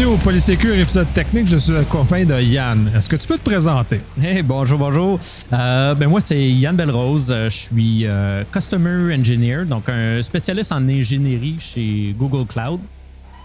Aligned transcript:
Bienvenue 0.00 0.18
au 0.18 0.24
Polysécure 0.24 0.74
épisode 0.76 1.12
technique. 1.12 1.46
Je 1.46 1.58
suis 1.58 1.76
accompagné 1.76 2.24
de 2.24 2.40
Yann. 2.40 2.90
Est-ce 2.96 3.06
que 3.06 3.16
tu 3.16 3.28
peux 3.28 3.36
te 3.36 3.42
présenter? 3.42 4.00
Hey, 4.18 4.42
bonjour, 4.42 4.78
bonjour. 4.78 5.18
Euh, 5.52 5.94
ben 5.94 6.08
moi, 6.08 6.22
c'est 6.22 6.40
Yann 6.40 6.74
Belrose. 6.74 7.30
Euh, 7.30 7.50
Je 7.50 7.56
suis 7.58 8.06
euh, 8.06 8.42
Customer 8.50 9.14
Engineer, 9.14 9.66
donc 9.66 9.90
un 9.90 10.22
spécialiste 10.22 10.72
en 10.72 10.88
ingénierie 10.88 11.56
chez 11.60 12.14
Google 12.18 12.46
Cloud. 12.46 12.80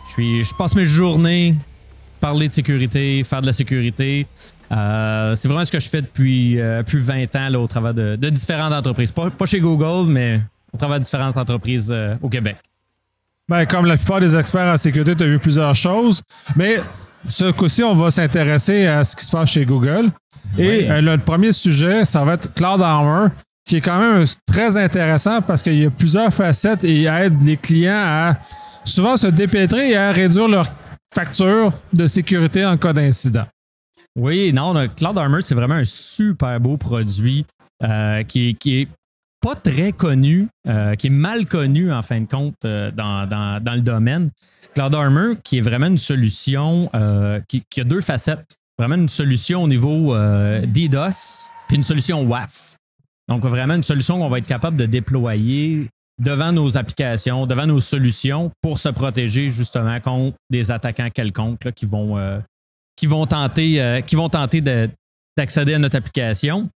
Je, 0.08 0.12
suis, 0.14 0.44
je 0.46 0.56
passe 0.56 0.76
mes 0.76 0.86
journées 0.86 1.56
parler 2.22 2.48
de 2.48 2.54
sécurité, 2.54 3.26
faire 3.26 3.42
de 3.42 3.48
la 3.48 3.54
sécurité. 3.54 4.26
C'est 4.70 5.48
vraiment 5.48 5.66
ce 5.66 5.74
que 5.74 5.80
je 5.80 5.90
fais 5.90 6.04
depuis 6.04 6.58
plus 6.86 7.00
20 7.00 7.36
ans 7.36 7.50
là, 7.50 7.60
au 7.60 7.68
travers 7.68 7.94
de, 7.94 8.30
différentes 8.30 8.72
entreprises. 8.72 9.12
Pas, 9.12 9.30
pas 9.30 9.46
chez 9.46 9.60
Google, 9.60 10.10
mais 10.10 10.40
au 10.72 10.78
travers 10.78 11.00
de 11.00 11.04
différentes 11.04 11.36
entreprises 11.36 11.94
au 12.22 12.30
Québec. 12.30 12.56
Ben, 13.48 13.66
comme 13.66 13.86
la 13.86 13.98
plupart 13.98 14.20
des 14.20 14.36
experts 14.36 14.74
en 14.74 14.78
sécurité, 14.78 15.16
tu 15.16 15.24
as 15.24 15.28
vu 15.28 15.40
plusieurs 15.40 15.76
choses. 15.76 16.22
Mais 16.56 16.78
ce 17.30 17.52
coup-ci, 17.52 17.84
on 17.84 17.96
va 17.96 18.10
s'intéresser 18.12 18.88
à 18.88 19.04
ce 19.04 19.16
qui 19.16 19.24
se 19.26 19.32
passe 19.32 19.50
chez 19.52 19.66
Google. 19.66 20.10
Et 20.58 20.90
euh, 20.90 21.02
le 21.02 21.18
premier 21.18 21.52
sujet, 21.52 22.06
ça 22.06 22.24
va 22.24 22.34
être 22.34 22.54
Cloud 22.54 22.82
Armor, 22.82 23.30
qui 23.68 23.78
est 23.78 23.82
quand 23.82 24.00
même 24.00 24.26
très 24.48 24.78
intéressant 24.78 25.42
parce 25.42 25.62
qu'il 25.64 25.82
y 25.82 25.86
a 25.86 25.90
plusieurs 25.90 26.34
facettes 26.34 26.84
et 26.84 26.92
il 27.02 27.08
aide 27.08 27.42
les 27.44 27.58
clients 27.58 27.94
à 27.96 28.34
souvent 28.84 29.18
se 29.18 29.28
dépêtrer 29.28 29.92
et 29.92 29.98
à 29.98 30.12
réduire 30.12 30.48
leur 30.48 30.68
facture 31.14 31.72
de 31.94 32.08
sécurité 32.08 32.66
en 32.66 32.78
cas 32.78 32.94
d'incident. 32.94 33.46
Oui, 34.16 34.54
non, 34.54 34.74
Cloud 34.96 35.18
Armor, 35.18 35.40
c'est 35.44 35.56
vraiment 35.56 35.76
un 35.76 35.84
super 35.86 36.60
beau 36.60 36.78
produit 36.78 37.46
euh, 37.84 38.24
qui, 38.24 38.50
est- 38.50 38.54
qui 38.54 38.82
est 38.82 38.88
pas 39.46 39.56
très 39.56 39.92
connu, 39.92 40.48
euh, 40.68 40.96
qui 40.96 41.08
est 41.08 41.12
mal 41.12 41.46
connu 41.46 41.94
en 41.94 42.02
fin 42.02 42.20
de 42.20 42.26
compte 42.26 42.56
euh, 42.66 42.90
dans, 42.90 43.28
dans- 43.30 43.76
le 43.76 43.82
domaine. 43.82 44.32
Cloud 44.74 44.96
Armor, 44.96 45.36
qui 45.44 45.60
est 45.60 45.62
vraiment 45.62 45.86
une 45.86 46.00
solution 46.00 46.90
euh, 46.96 47.40
qui, 47.48 47.62
qui 47.70 47.82
a 47.82 47.84
deux 47.84 48.02
facettes. 48.02 48.56
Vraiment 48.80 48.96
une 48.96 49.08
solution 49.08 49.64
au 49.64 49.68
niveau 49.68 50.14
DDoS, 50.66 51.50
puis 51.68 51.78
une 51.78 51.84
solution 51.84 52.24
WAF. 52.24 52.76
Donc, 53.30 53.46
vraiment 53.46 53.76
une 53.76 53.84
solution 53.84 54.18
qu'on 54.20 54.30
va 54.30 54.40
être 54.40 54.48
capable 54.48 54.78
de 54.78 54.86
déployer 54.86 55.88
devant 56.22 56.52
nos 56.52 56.76
applications, 56.78 57.46
devant 57.46 57.68
nos 57.68 57.80
solutions 57.80 58.52
pour 58.62 58.78
se 58.80 58.90
protéger 58.90 59.50
justement 59.52 60.00
contre 60.02 60.36
des 60.50 60.72
attaquants 60.72 61.10
quelconques 61.10 61.64
là, 61.66 61.72
qui 61.72 61.86
vont 61.86 62.18
qui 62.98 63.08
vont 63.08 63.26
tenter, 63.26 64.02
qui 64.08 64.16
vont 64.18 64.28
tenter 64.30 64.60
de- 64.62 64.90
d'accéder 65.38 65.74
à 65.76 65.80
notre 65.80 65.98
application. 65.98 66.70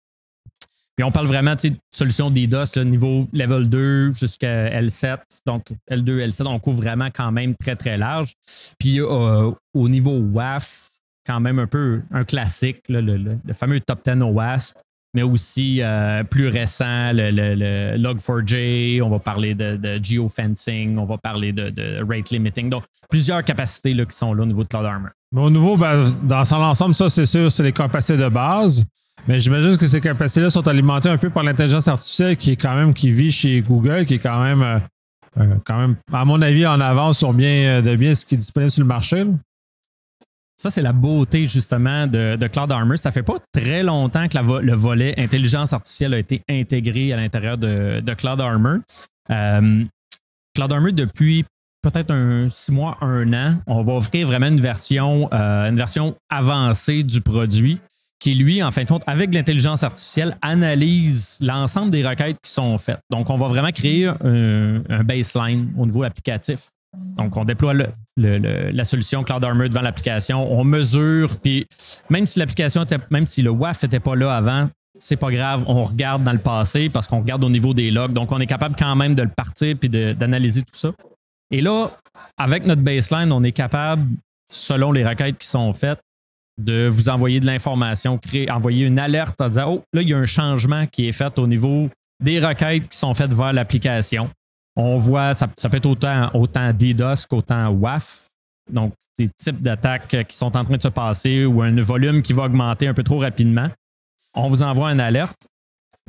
Puis 0.96 1.04
on 1.04 1.10
parle 1.12 1.26
vraiment 1.26 1.54
de 1.54 1.72
solution 1.94 2.30
DDoS, 2.30 2.74
là, 2.76 2.84
niveau 2.84 3.28
level 3.34 3.68
2 3.68 4.12
jusqu'à 4.12 4.70
L7. 4.80 5.18
Donc 5.44 5.66
L2, 5.90 6.26
L7, 6.28 6.46
on 6.46 6.58
couvre 6.58 6.78
vraiment 6.82 7.08
quand 7.14 7.30
même 7.32 7.54
très, 7.54 7.76
très 7.76 7.98
large. 7.98 8.32
Puis 8.78 9.00
euh, 9.00 9.50
au 9.74 9.88
niveau 9.90 10.18
WAF, 10.18 10.90
quand 11.26 11.40
même 11.40 11.58
un 11.58 11.66
peu 11.66 12.00
un 12.12 12.24
classique, 12.24 12.82
le, 12.88 13.36
fameux 13.52 13.80
top 13.80 14.00
10 14.06 14.22
au 14.22 14.28
WASP, 14.28 14.76
mais 15.12 15.22
aussi 15.22 15.82
euh, 15.82 16.24
plus 16.24 16.48
récent, 16.48 17.12
le, 17.12 17.30
le- 17.30 17.54
le 17.54 17.96
Log4j, 17.98 19.02
on 19.02 19.10
va 19.10 19.18
parler 19.18 19.54
de, 19.54 19.78
geofencing, 20.02 20.96
on 20.98 21.04
va 21.04 21.18
parler 21.18 21.52
de, 21.52 22.02
rate 22.08 22.30
limiting. 22.30 22.70
Donc 22.70 22.84
plusieurs 23.10 23.44
capacités 23.44 23.92
là, 23.92 24.04
qui 24.06 24.16
sont 24.16 24.32
là 24.32 24.42
au 24.44 24.46
niveau 24.46 24.62
de 24.62 24.68
Cloud 24.68 24.84
Armor. 24.86 25.10
Au 25.34 25.50
nouveau, 25.50 25.76
ben, 25.76 26.04
dans 26.22 26.44
son 26.44 26.56
ensemble, 26.56 26.94
ça, 26.94 27.08
c'est 27.10 27.26
sûr, 27.26 27.50
c'est 27.52 27.62
les 27.62 27.72
capacités 27.72 28.16
de 28.16 28.28
base. 28.28 28.84
Mais 29.28 29.40
j'imagine 29.40 29.76
que 29.76 29.86
ces 29.86 30.00
capacités-là 30.00 30.50
sont 30.50 30.66
alimentées 30.68 31.08
un 31.08 31.18
peu 31.18 31.30
par 31.30 31.42
l'intelligence 31.42 31.88
artificielle 31.88 32.36
qui 32.36 32.52
est 32.52 32.56
quand 32.56 32.74
même, 32.74 32.94
qui 32.94 33.10
vit 33.10 33.32
chez 33.32 33.60
Google, 33.60 34.06
qui 34.06 34.14
est 34.14 34.18
quand 34.18 34.40
même, 34.40 34.62
euh, 34.62 34.78
euh, 35.38 35.56
quand 35.64 35.78
même, 35.78 35.96
à 36.12 36.24
mon 36.24 36.40
avis, 36.42 36.66
en 36.66 36.80
avance 36.80 37.18
sur 37.18 37.32
bien, 37.32 37.78
euh, 37.78 37.82
de 37.82 37.96
bien 37.96 38.14
ce 38.14 38.24
qui 38.24 38.34
est 38.34 38.38
disponible 38.38 38.70
sur 38.70 38.82
le 38.82 38.88
marché. 38.88 39.24
Ça, 40.56 40.70
c'est 40.70 40.82
la 40.82 40.92
beauté 40.92 41.46
justement 41.46 42.06
de, 42.06 42.46
Cloud 42.46 42.72
Armor. 42.72 42.96
Ça 42.98 43.10
fait 43.10 43.22
pas 43.22 43.38
très 43.52 43.82
longtemps 43.82 44.28
que 44.28 44.38
le 44.38 44.74
volet 44.74 45.14
intelligence 45.18 45.72
artificielle 45.72 46.14
a 46.14 46.18
été 46.18 46.42
intégré 46.48 47.12
à 47.12 47.16
l'intérieur 47.16 47.58
de, 47.58 48.14
Cloud 48.14 48.40
Armor. 48.40 48.78
Cloud 49.28 50.72
Armor, 50.72 50.92
depuis 50.92 51.44
peut-être 51.82 52.10
un 52.10 52.48
six 52.48 52.72
mois, 52.72 52.96
un 53.02 53.34
an, 53.34 53.58
on 53.66 53.82
va 53.82 53.92
offrir 53.94 54.26
vraiment 54.26 54.46
une 54.46 54.60
version, 54.60 55.30
une 55.30 55.76
version 55.76 56.16
avancée 56.30 57.02
du 57.02 57.20
produit 57.20 57.78
qui, 58.18 58.34
lui, 58.34 58.62
en 58.62 58.70
fin 58.70 58.82
de 58.82 58.88
compte, 58.88 59.02
avec 59.06 59.34
l'intelligence 59.34 59.84
artificielle, 59.84 60.36
analyse 60.42 61.38
l'ensemble 61.40 61.90
des 61.90 62.06
requêtes 62.06 62.38
qui 62.42 62.50
sont 62.50 62.76
faites. 62.78 63.00
Donc, 63.10 63.28
on 63.30 63.36
va 63.36 63.48
vraiment 63.48 63.70
créer 63.72 64.06
un, 64.06 65.04
baseline 65.04 65.72
au 65.76 65.86
niveau 65.86 66.02
applicatif. 66.02 66.70
Donc, 67.16 67.36
on 67.36 67.44
déploie 67.44 67.74
le- 67.74 67.90
la 68.16 68.84
solution 68.84 69.22
Cloud 69.22 69.44
Armor 69.44 69.68
devant 69.68 69.82
l'application, 69.82 70.50
on 70.50 70.64
mesure, 70.64 71.36
puis 71.42 71.66
même 72.08 72.24
si 72.26 72.38
l'application 72.38 72.84
était, 72.84 72.98
même 73.10 73.26
si 73.26 73.42
le 73.42 73.50
WAF 73.50 73.82
n'était 73.82 74.00
pas 74.00 74.16
là 74.16 74.34
avant, 74.34 74.70
c'est 74.98 75.16
pas 75.16 75.30
grave, 75.30 75.64
on 75.66 75.84
regarde 75.84 76.24
dans 76.24 76.32
le 76.32 76.38
passé 76.38 76.88
parce 76.88 77.06
qu'on 77.06 77.20
regarde 77.20 77.44
au 77.44 77.50
niveau 77.50 77.74
des 77.74 77.90
logs. 77.90 78.14
Donc, 78.14 78.32
on 78.32 78.40
est 78.40 78.46
capable 78.46 78.76
quand 78.78 78.96
même 78.96 79.14
de 79.14 79.22
le 79.22 79.28
partir 79.28 79.76
puis 79.78 79.90
d'analyser 79.90 80.62
tout 80.62 80.74
ça. 80.74 80.92
Et 81.50 81.60
là, 81.60 81.90
avec 82.38 82.64
notre 82.64 82.80
baseline, 82.82 83.30
on 83.30 83.42
est 83.44 83.52
capable, 83.52 84.08
selon 84.50 84.92
les 84.92 85.06
requêtes 85.06 85.38
qui 85.38 85.46
sont 85.46 85.72
faites, 85.74 86.00
de 86.58 86.88
vous 86.88 87.08
envoyer 87.08 87.40
de 87.40 87.46
l'information, 87.46 88.18
créer, 88.18 88.50
envoyer 88.50 88.86
une 88.86 88.98
alerte 88.98 89.40
en 89.40 89.48
disant 89.48 89.72
Oh, 89.72 89.84
là, 89.92 90.02
il 90.02 90.08
y 90.08 90.14
a 90.14 90.18
un 90.18 90.26
changement 90.26 90.86
qui 90.86 91.08
est 91.08 91.12
fait 91.12 91.38
au 91.38 91.46
niveau 91.46 91.88
des 92.22 92.44
requêtes 92.44 92.88
qui 92.88 92.96
sont 92.96 93.14
faites 93.14 93.32
vers 93.32 93.52
l'application. 93.52 94.30
On 94.74 94.98
voit, 94.98 95.34
ça, 95.34 95.48
peut 95.48 95.76
être 95.76 95.86
autant, 95.86 96.30
autant 96.34 96.72
DDoS 96.72 97.26
qu'autant 97.28 97.70
WAF. 97.70 98.28
Donc, 98.70 98.94
des 99.18 99.28
types 99.28 99.62
d'attaques 99.62 100.26
qui 100.28 100.36
sont 100.36 100.56
en 100.56 100.64
train 100.64 100.76
de 100.76 100.82
se 100.82 100.88
passer 100.88 101.44
ou 101.46 101.62
un 101.62 101.74
volume 101.82 102.20
qui 102.20 102.32
va 102.32 102.44
augmenter 102.44 102.88
un 102.88 102.94
peu 102.94 103.02
trop 103.02 103.18
rapidement. 103.18 103.70
On 104.34 104.48
vous 104.48 104.62
envoie 104.62 104.90
une 104.92 105.00
alerte, 105.00 105.46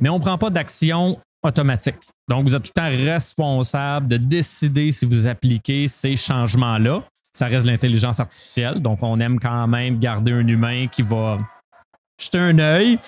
mais 0.00 0.08
on 0.08 0.18
ne 0.18 0.22
prend 0.22 0.36
pas 0.36 0.50
d'action 0.50 1.18
automatique. 1.42 1.96
Donc, 2.28 2.44
vous 2.44 2.54
êtes 2.54 2.62
tout 2.62 2.72
le 2.74 2.80
temps 2.80 3.04
responsable 3.04 4.08
de 4.08 4.16
décider 4.16 4.90
si 4.92 5.06
vous 5.06 5.26
appliquez 5.26 5.88
ces 5.88 6.16
changements-là. 6.16 7.04
Ça 7.38 7.46
reste 7.46 7.66
l'intelligence 7.66 8.18
artificielle. 8.18 8.80
Donc, 8.80 8.98
on 9.02 9.20
aime 9.20 9.38
quand 9.38 9.66
même 9.68 9.98
garder 9.98 10.32
un 10.32 10.46
humain 10.48 10.86
qui 10.90 11.02
va 11.02 11.38
jeter 12.20 12.38
un 12.38 12.58
œil 12.58 12.98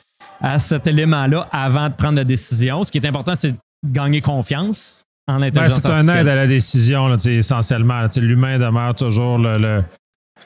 à 0.40 0.58
cet 0.58 0.86
élément-là 0.86 1.48
avant 1.50 1.88
de 1.88 1.94
prendre 1.94 2.14
la 2.16 2.24
décision. 2.24 2.84
Ce 2.84 2.92
qui 2.92 2.98
est 2.98 3.06
important, 3.06 3.34
c'est 3.34 3.52
de 3.52 3.58
gagner 3.84 4.20
confiance 4.20 5.02
en 5.26 5.34
Ben, 5.34 5.46
l'intelligence 5.46 5.80
c'est 5.82 5.90
un 5.90 6.08
aide 6.08 6.28
à 6.28 6.34
la 6.36 6.46
décision, 6.46 7.08
là, 7.08 7.16
essentiellement. 7.24 8.06
L'humain 8.16 8.58
demeure 8.58 8.94
toujours 8.94 9.36
le, 9.38 9.58
le- 9.58 9.84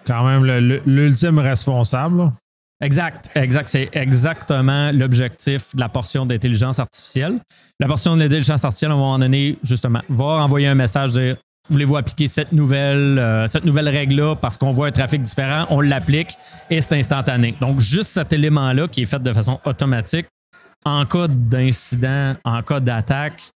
quand 0.06 0.24
même 0.24 0.44
l'ultime 0.86 1.38
responsable. 1.38 2.18
là. 2.18 2.32
Exact, 2.82 3.30
exact. 3.34 3.68
C'est 3.68 3.88
exactement 3.92 4.92
l'objectif 4.92 5.74
de 5.74 5.80
la 5.80 5.88
portion 5.88 6.26
d'intelligence 6.26 6.78
artificielle. 6.80 7.38
La 7.80 7.86
portion 7.86 8.16
de 8.16 8.22
l'intelligence 8.22 8.64
artificielle, 8.64 8.90
à 8.90 8.94
un 8.94 8.98
moment 8.98 9.18
donné, 9.18 9.58
justement, 9.62 10.00
va 10.08 10.24
envoyer 10.42 10.66
un 10.68 10.74
message 10.74 11.12
dire 11.12 11.36
voulez-vous 11.70 11.96
appliquer 11.96 12.28
cette 12.28 12.52
nouvelle, 12.52 13.18
euh, 13.18 13.46
nouvelle 13.64 13.88
règle-là 13.88 14.36
parce 14.36 14.56
qu'on 14.56 14.72
voit 14.72 14.88
un 14.88 14.92
trafic 14.92 15.22
différent, 15.22 15.66
on 15.70 15.80
l'applique 15.80 16.36
et 16.70 16.80
c'est 16.80 16.94
instantané. 16.94 17.56
Donc, 17.60 17.80
juste 17.80 18.10
cet 18.10 18.32
élément-là 18.32 18.88
qui 18.88 19.02
est 19.02 19.06
fait 19.06 19.22
de 19.22 19.32
façon 19.32 19.60
automatique, 19.64 20.26
en 20.84 21.06
cas 21.06 21.28
d'incident, 21.28 22.34
en 22.44 22.62
cas 22.62 22.80
d'attaque, 22.80 23.50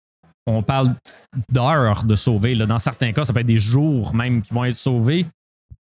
on 0.47 0.61
parle 0.61 0.93
d'heures 1.49 2.03
de 2.03 2.15
sauver. 2.15 2.55
Dans 2.55 2.77
certains 2.77 3.11
cas, 3.11 3.25
ça 3.25 3.33
peut 3.33 3.39
être 3.39 3.45
des 3.47 3.57
jours 3.57 4.13
même 4.13 4.41
qui 4.41 4.53
vont 4.53 4.65
être 4.65 4.75
sauvés 4.75 5.25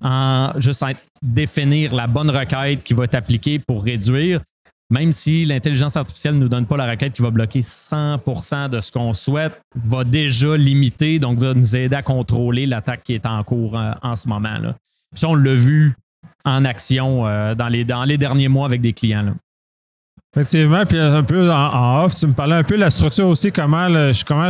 en 0.04 0.52
juste 0.58 0.84
définir 1.22 1.94
la 1.94 2.08
bonne 2.08 2.30
requête 2.30 2.84
qui 2.84 2.94
va 2.94 3.06
être 3.06 3.16
appliquée 3.16 3.60
pour 3.60 3.84
réduire, 3.84 4.42
même 4.92 5.14
si 5.14 5.46
l'intelligence 5.46 5.96
artificielle 5.96 6.36
ne 6.36 6.42
nous 6.42 6.50
donne 6.50 6.66
pas 6.66 6.76
la 6.76 6.86
requête 6.86 7.14
qui 7.14 7.22
va 7.22 7.32
bloquer 7.32 7.62
100% 7.62 8.70
de 8.70 8.82
ce 8.82 8.92
qu'on 8.92 9.14
souhaite, 9.14 9.54
va 9.74 10.04
déjà 10.04 10.58
limiter, 10.58 11.18
donc 11.18 11.38
va 11.38 11.54
nous 11.54 11.76
aider 11.78 11.96
à 11.96 12.04
contrôler 12.04 12.68
l'attaque 12.68 13.04
qui 13.04 13.14
est 13.14 13.26
en 13.26 13.42
cours 13.44 13.80
euh, 13.80 13.94
en 14.04 14.18
ce 14.18 14.28
moment. 14.28 14.58
Là. 14.60 14.76
Puis 15.16 15.26
on 15.26 15.34
l'a 15.34 15.56
vu 15.56 15.96
en 16.44 16.66
action 16.66 17.26
euh, 17.26 17.56
dans, 17.56 17.70
les, 17.70 17.86
derniers 18.18 18.50
mois 18.50 18.66
avec 18.66 18.82
des 18.82 18.92
clients. 18.92 19.34
Effectivement, 20.36 20.86
puis 20.86 21.00
un 21.00 21.24
peu 21.24 21.50
en, 21.50 22.04
off, 22.04 22.16
tu 22.16 22.28
me 22.28 22.34
parlais 22.34 22.56
un 22.56 22.64
peu 22.64 22.76
de 22.76 22.82
la 22.82 22.92
structure 22.92 23.28
aussi, 23.28 23.52
comment, 23.52 23.88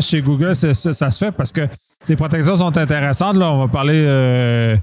chez 0.01 0.21
Google 0.21 0.55
ça, 0.55 0.73
se 0.73 1.17
fait, 1.17 1.31
parce 1.31 1.51
que 1.51 1.67
ces 2.03 2.15
protections 2.15 2.57
sont 2.57 2.75
intéressantes. 2.77 3.35
Là, 3.35 3.51
on 3.51 3.59
va 3.59 3.67
parler 3.67 4.03
euh, 4.05 4.75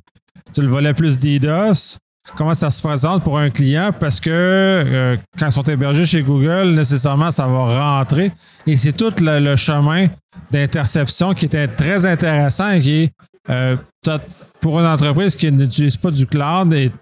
tu 0.53 0.63
le 0.63 0.69
volet 0.69 0.95
plus 0.95 1.19
DDoS. 1.19 1.99
Comment 2.37 2.55
ça 2.55 2.71
se 2.71 2.81
présente 2.83 3.25
pour 3.25 3.39
un 3.39 3.51
client? 3.51 3.91
Parce 3.99 4.21
que 4.21 4.31
euh, 4.31 5.17
quand 5.39 5.47
ils 5.47 5.53
sont 5.53 5.63
hébergés 5.63 6.07
chez 6.07 6.23
Google, 6.23 6.71
nécessairement, 6.75 7.31
ça 7.31 7.47
va 7.47 7.99
rentrer. 7.99 8.31
Et 8.67 8.77
c'est 8.77 8.93
tout 8.93 9.13
le, 9.21 9.41
le 9.41 9.57
chemin 9.57 10.07
d'interception 10.51 11.35
qui 11.35 11.47
était 11.47 11.67
très 11.69 12.05
intéressant 12.07 12.71
et 12.71 12.81
qui 12.81 13.03
est 13.05 13.11
euh, 13.51 13.77
pour 14.61 14.79
une 14.79 14.87
entreprise 14.87 15.35
qui 15.37 15.51
n'utilise 15.51 15.97
pas 15.97 16.11
du 16.11 16.27
cloud 16.27 16.73
est 16.75 16.93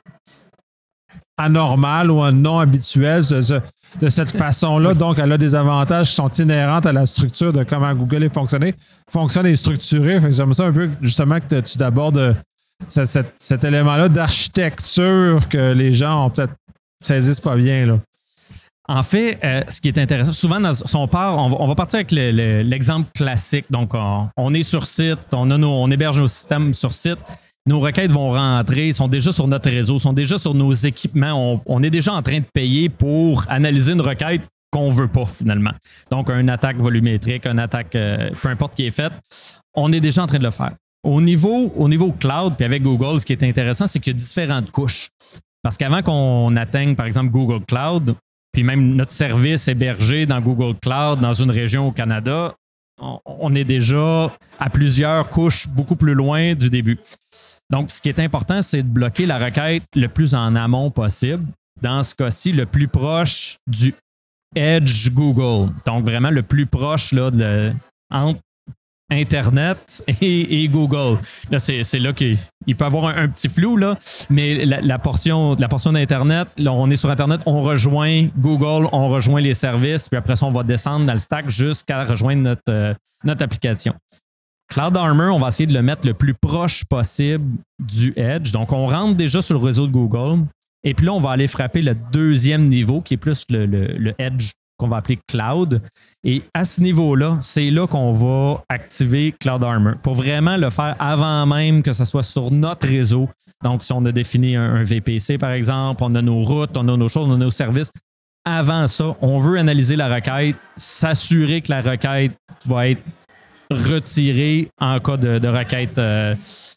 anormal 1.36 2.10
ou 2.10 2.30
non 2.30 2.58
habituel 2.60 3.22
de, 3.26 3.40
ce- 3.42 3.60
de 4.00 4.08
cette 4.08 4.30
façon-là. 4.36 4.94
Donc, 4.94 5.18
elle 5.18 5.32
a 5.32 5.38
des 5.38 5.54
avantages 5.54 6.10
qui 6.10 6.14
sont 6.14 6.30
inhérents 6.30 6.78
à 6.80 6.92
la 6.92 7.04
structure 7.04 7.52
de 7.52 7.62
comment 7.64 7.92
Google 7.94 8.24
est 8.24 8.32
fonctionné, 8.34 8.74
fonctionne 9.10 9.46
et 9.46 9.56
structuré. 9.56 10.20
Fait 10.20 10.28
que 10.28 10.32
j'aime 10.32 10.54
ça 10.54 10.66
un 10.66 10.72
peu 10.72 10.88
justement 11.02 11.38
que 11.40 11.60
tu 11.60 11.82
abordes 11.82 12.36
cet, 12.88 13.64
élément-là 13.64 14.08
d'architecture 14.08 15.48
que 15.48 15.72
les 15.72 15.92
gens 15.92 16.26
ont 16.26 16.30
peut-être 16.30 16.54
saisissent 17.02 17.40
pas 17.40 17.56
bien. 17.56 18.00
En 18.88 19.02
fait, 19.02 19.38
euh, 19.42 19.62
ce 19.68 19.80
qui 19.80 19.88
est 19.88 19.98
intéressant, 19.98 20.32
souvent, 20.32 20.74
son 20.74 21.08
part, 21.08 21.36
on 21.38 21.66
va, 21.66 21.74
partir 21.74 21.98
avec 21.98 22.12
l'exemple 22.12 23.10
classique. 23.14 23.66
Donc, 23.70 23.92
on, 24.36 24.54
est 24.54 24.62
sur 24.62 24.86
site, 24.86 25.18
on, 25.32 25.50
on 25.50 25.90
héberge 25.90 26.20
nos 26.20 26.28
systèmes 26.28 26.72
sur 26.72 26.94
site. 26.94 27.18
Nos 27.66 27.80
requêtes 27.80 28.12
vont 28.12 28.28
rentrer, 28.28 28.92
sont 28.92 29.08
déjà 29.08 29.32
sur 29.32 29.48
notre 29.48 29.68
réseau, 29.68 29.98
sont 29.98 30.12
déjà 30.12 30.38
sur 30.38 30.54
nos 30.54 30.72
équipements. 30.72 31.60
On, 31.66 31.82
est 31.82 31.90
déjà 31.90 32.12
en 32.12 32.22
train 32.22 32.38
de 32.38 32.44
payer 32.54 32.88
pour 32.88 33.44
analyser 33.48 33.92
une 33.92 34.00
requête 34.00 34.42
qu'on 34.70 34.90
veut 34.90 35.08
pas 35.08 35.26
finalement. 35.26 35.72
Donc, 36.10 36.30
une 36.30 36.48
attaque 36.48 36.76
volumétrique, 36.76 37.44
une 37.44 37.58
attaque, 37.58 37.96
euh, 37.96 38.30
peu 38.40 38.48
importe 38.48 38.76
qui 38.76 38.86
est 38.86 38.92
faite, 38.92 39.12
on 39.74 39.92
est 39.92 40.00
déjà 40.00 40.22
en 40.22 40.28
train 40.28 40.38
de 40.38 40.44
le 40.44 40.50
faire. 40.50 40.74
Au 41.06 41.20
niveau, 41.20 41.72
au 41.76 41.88
niveau 41.88 42.10
cloud, 42.10 42.54
puis 42.56 42.64
avec 42.64 42.82
Google, 42.82 43.20
ce 43.20 43.24
qui 43.24 43.32
est 43.32 43.44
intéressant, 43.44 43.86
c'est 43.86 44.00
qu'il 44.00 44.12
y 44.12 44.16
a 44.16 44.18
différentes 44.18 44.72
couches. 44.72 45.08
Parce 45.62 45.76
qu'avant 45.76 46.02
qu'on 46.02 46.56
atteigne, 46.56 46.96
par 46.96 47.06
exemple, 47.06 47.30
Google 47.30 47.64
Cloud, 47.64 48.16
puis 48.52 48.64
même 48.64 48.96
notre 48.96 49.12
service 49.12 49.68
hébergé 49.68 50.26
dans 50.26 50.40
Google 50.40 50.76
Cloud 50.80 51.20
dans 51.20 51.32
une 51.32 51.52
région 51.52 51.86
au 51.86 51.92
Canada, 51.92 52.56
on 53.24 53.54
est 53.54 53.62
déjà 53.62 54.32
à 54.58 54.68
plusieurs 54.68 55.28
couches 55.28 55.68
beaucoup 55.68 55.94
plus 55.94 56.14
loin 56.14 56.54
du 56.54 56.70
début. 56.70 56.98
Donc, 57.70 57.92
ce 57.92 58.00
qui 58.00 58.08
est 58.08 58.18
important, 58.18 58.60
c'est 58.60 58.82
de 58.82 58.88
bloquer 58.88 59.26
la 59.26 59.38
requête 59.38 59.84
le 59.94 60.08
plus 60.08 60.34
en 60.34 60.56
amont 60.56 60.90
possible. 60.90 61.46
Dans 61.82 62.02
ce 62.02 62.16
cas-ci, 62.16 62.50
le 62.50 62.66
plus 62.66 62.88
proche 62.88 63.58
du 63.68 63.94
Edge 64.56 65.10
Google. 65.10 65.72
Donc, 65.86 66.02
vraiment 66.02 66.30
le 66.30 66.42
plus 66.42 66.66
proche 66.66 67.12
là, 67.12 67.30
de, 67.30 67.72
entre 68.10 68.40
Internet 69.10 70.02
et, 70.20 70.68
Google. 70.68 71.18
Là, 71.50 71.58
c'est 71.58 71.98
là 71.98 72.12
qu'il 72.12 72.38
peut 72.76 72.84
avoir 72.84 73.16
un, 73.16 73.28
petit 73.28 73.48
flou, 73.48 73.78
mais 74.30 74.64
la, 74.64 74.98
portion, 74.98 75.54
la 75.58 75.68
portion 75.68 75.92
d'Internet, 75.92 76.48
on 76.58 76.90
est 76.90 76.96
sur 76.96 77.10
Internet, 77.10 77.40
on 77.46 77.62
rejoint 77.62 78.28
Google, 78.36 78.88
on 78.92 79.08
rejoint 79.08 79.40
les 79.40 79.54
services, 79.54 80.08
puis 80.08 80.18
après 80.18 80.34
ça, 80.34 80.46
on 80.46 80.50
va 80.50 80.64
descendre 80.64 81.06
dans 81.06 81.12
le 81.12 81.18
stack 81.18 81.48
jusqu'à 81.50 82.04
rejoindre 82.04 82.42
notre, 82.42 82.62
euh, 82.68 82.94
notre 83.22 83.44
application. 83.44 83.94
Cloud 84.68 84.96
Armor, 84.96 85.36
on 85.36 85.38
va 85.38 85.48
essayer 85.48 85.68
de 85.68 85.74
le 85.74 85.82
mettre 85.82 86.04
le 86.06 86.14
plus 86.14 86.34
proche 86.34 86.84
possible 86.84 87.58
du 87.78 88.12
Edge. 88.16 88.50
Donc, 88.50 88.72
on 88.72 88.88
rentre 88.88 89.14
déjà 89.14 89.40
sur 89.40 89.56
le 89.56 89.64
réseau 89.64 89.86
de 89.86 89.92
Google. 89.92 90.44
Et 90.82 90.94
puis 90.94 91.06
là, 91.06 91.12
on 91.12 91.20
va 91.20 91.30
aller 91.30 91.46
frapper 91.46 91.82
le 91.82 91.94
deuxième 91.94 92.66
niveau, 92.66 93.00
qui 93.00 93.14
est 93.14 93.16
plus 93.16 93.44
le, 93.48 93.66
le 93.66 94.14
Edge 94.18 94.54
qu'on 94.76 94.88
va 94.88 94.98
appeler 94.98 95.18
Cloud. 95.28 95.82
Et 96.24 96.42
à 96.54 96.64
ce 96.64 96.80
niveau-là, 96.80 97.38
c'est 97.40 97.70
là, 97.70 97.86
qu'on 97.86 98.12
va 98.12 98.64
activer 98.68 99.34
Cloud 99.38 99.64
Armor 99.64 99.94
pour 100.02 100.14
vraiment 100.14 100.56
le 100.56 100.70
faire 100.70 100.96
avant 100.98 101.46
même 101.46 101.82
que 101.82 101.92
ce 101.92 102.04
soit 102.04 102.22
sur 102.22 102.50
notre 102.50 102.86
réseau. 102.86 103.28
Donc, 103.62 103.82
si 103.82 103.92
on 103.92 104.04
a 104.04 104.12
défini 104.12 104.56
un, 104.56 104.84
VPC, 104.84 105.38
par 105.38 105.52
exemple, 105.52 106.02
on 106.04 106.14
a 106.14 106.22
nos 106.22 106.42
routes, 106.42 106.76
on 106.76 106.86
a 106.88 106.96
nos 106.96 107.08
choses, 107.08 107.28
on 107.28 107.34
a 107.34 107.38
nos 107.38 107.50
services. 107.50 107.90
Avant 108.44 108.86
ça, 108.86 109.16
on 109.22 109.38
veut 109.38 109.58
analyser 109.58 109.96
la 109.96 110.14
requête, 110.14 110.56
s'assurer 110.76 111.62
que 111.62 111.72
la 111.72 111.80
requête 111.80 112.32
va 112.66 112.88
être 112.88 113.02
retirée 113.70 114.68
en 114.80 115.00
cas 115.00 115.16
de, 115.16 115.48
requête 115.48 115.98
euh, 115.98 116.34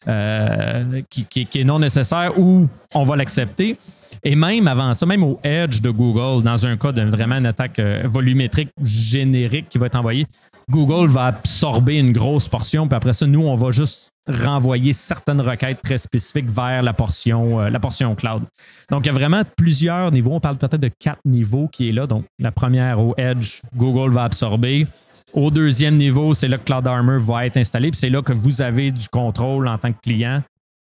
euh, 0.07 1.01
qui, 1.09 1.25
qui, 1.25 1.59
est 1.59 1.63
non 1.63 1.77
nécessaire 1.77 2.37
ou 2.39 2.67
on 2.95 3.03
va 3.03 3.15
l'accepter. 3.15 3.77
Et 4.23 4.35
même 4.35 4.67
avant 4.67 4.93
ça, 4.93 5.05
même 5.05 5.23
au 5.23 5.39
Edge 5.43 5.81
de 5.81 5.89
Google, 5.89 6.43
dans 6.43 6.65
un 6.65 6.77
cas 6.77 6.91
de 6.91 7.01
vraiment 7.03 7.35
une 7.35 7.45
attaque 7.45 7.79
euh, 7.79 8.01
volumétrique 8.05 8.69
générique 8.83 9.69
qui 9.69 9.77
va 9.77 9.85
être 9.85 9.95
envoyée, 9.95 10.25
Google 10.69 11.09
va 11.09 11.27
absorber 11.27 11.97
une 11.97 12.11
grosse 12.11 12.47
portion, 12.47 12.87
puis 12.87 12.95
après 12.95 13.13
ça, 13.13 13.25
nous, 13.25 13.41
on 13.41 13.55
va 13.55 13.71
juste 13.71 14.11
renvoyer 14.27 14.93
certaines 14.93 15.41
requêtes 15.41 15.81
très 15.81 15.97
spécifiques 15.97 16.49
vers 16.49 16.83
la 16.83 16.93
portion, 16.93 17.61
euh, 17.61 17.69
la 17.69 17.79
portion 17.79 18.13
cloud. 18.13 18.43
Donc, 18.91 19.05
il 19.05 19.07
y 19.07 19.09
a 19.09 19.13
vraiment 19.13 19.41
plusieurs 19.57 20.11
niveaux. 20.11 20.33
On 20.33 20.39
parle 20.39 20.57
peut-être 20.57 20.81
de 20.81 20.91
quatre 20.99 21.21
niveaux 21.25 21.67
qui 21.67 21.89
est 21.89 21.91
là. 21.91 22.05
Donc, 22.05 22.25
la 22.37 22.51
première 22.51 22.99
au 22.99 23.15
Edge, 23.17 23.61
Google 23.75 24.11
va 24.11 24.25
absorber. 24.25 24.85
Au 25.33 25.49
deuxième 25.49 25.95
niveau, 25.95 26.33
c'est 26.33 26.47
là 26.47 26.57
que 26.57 26.65
Cloud 26.65 26.87
Armor 26.87 27.19
va 27.19 27.45
être 27.45 27.57
installé, 27.57 27.91
puis 27.91 27.99
c'est 27.99 28.09
là 28.09 28.21
que 28.21 28.33
vous 28.33 28.61
avez 28.61 28.91
du 28.91 29.07
contrôle 29.09 29.67
en 29.67 29.77
tant 29.77 29.91
que 29.91 30.01
client 30.01 30.43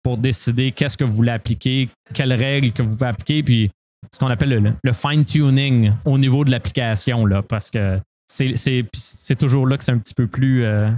pour 0.03 0.19
décider 0.19 0.73
qu'est-ce 0.73 0.97
que 0.97 1.05
vous 1.05 1.13
voulez 1.13 1.33
appliquer, 1.33 1.89
quelles 2.15 2.33
règles 2.33 2.73
que 2.73 2.83
vous 2.83 2.97
pouvez 2.97 3.11
appliquer, 3.11 3.43
puis 3.43 3.71
ce 4.13 4.19
qu'on 4.19 4.29
appelle 4.29 4.77
le, 4.83 4.93
fine-tuning 4.93 5.93
au 6.05 6.19
niveau 6.19 6.45
de 6.45 6.51
l'application, 6.51 7.27
là, 7.27 7.43
parce 7.43 7.71
que 7.71 8.01
c'est 8.29 9.39
toujours 9.39 9.67
là 9.67 9.77
que 9.77 9.85
c'est 9.85 9.93
un 9.93 9.99
petit 9.99 10.15
peu 10.15 10.27
plus 10.27 10.65
euh, 10.65 10.91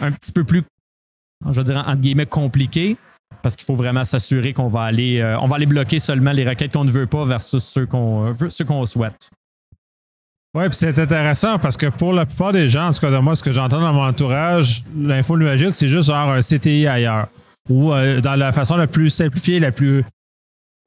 un 0.00 0.12
petit 0.12 0.32
peu 0.32 0.44
plus, 0.44 0.62
je 1.46 1.52
veux 1.52 1.64
dire, 1.64 1.78
entre 1.78 2.00
guillemets, 2.00 2.26
compliqué. 2.26 2.96
Parce 3.42 3.56
qu'il 3.56 3.66
faut 3.66 3.74
vraiment 3.74 4.04
s'assurer 4.04 4.52
qu'on 4.52 4.68
va 4.68 4.82
aller 4.82 5.20
euh, 5.20 5.36
va 5.36 5.56
aller 5.56 5.66
bloquer 5.66 5.98
seulement 5.98 6.32
les 6.32 6.48
requêtes 6.48 6.72
qu'on 6.72 6.84
ne 6.84 6.90
veut 6.90 7.06
pas 7.06 7.24
versus 7.24 7.62
ceux 7.62 7.84
qu'on 7.84 8.32
ceux 8.48 8.64
qu'on 8.64 8.86
souhaite. 8.86 9.30
Oui, 10.54 10.68
puis 10.68 10.76
c'est 10.76 10.96
intéressant 10.98 11.58
parce 11.58 11.76
que 11.76 11.86
pour 11.86 12.12
la 12.12 12.26
plupart 12.26 12.52
des 12.52 12.68
gens, 12.68 12.88
en 12.88 12.92
tout 12.92 13.00
cas 13.00 13.10
de 13.10 13.18
moi, 13.18 13.34
ce 13.34 13.42
que 13.42 13.50
j'entends 13.50 13.80
dans 13.80 13.92
mon 13.92 14.06
entourage, 14.06 14.84
l'info 14.96 15.36
nuagique, 15.36 15.74
c'est 15.74 15.88
juste 15.88 16.10
avoir 16.10 16.30
un 16.30 16.40
CTI 16.40 16.86
ailleurs 16.86 17.26
ou 17.68 17.92
euh, 17.92 18.20
dans 18.20 18.36
la 18.36 18.52
façon 18.52 18.76
la 18.76 18.86
plus 18.86 19.10
simplifiée, 19.10 19.60
la 19.60 19.72
plus 19.72 20.04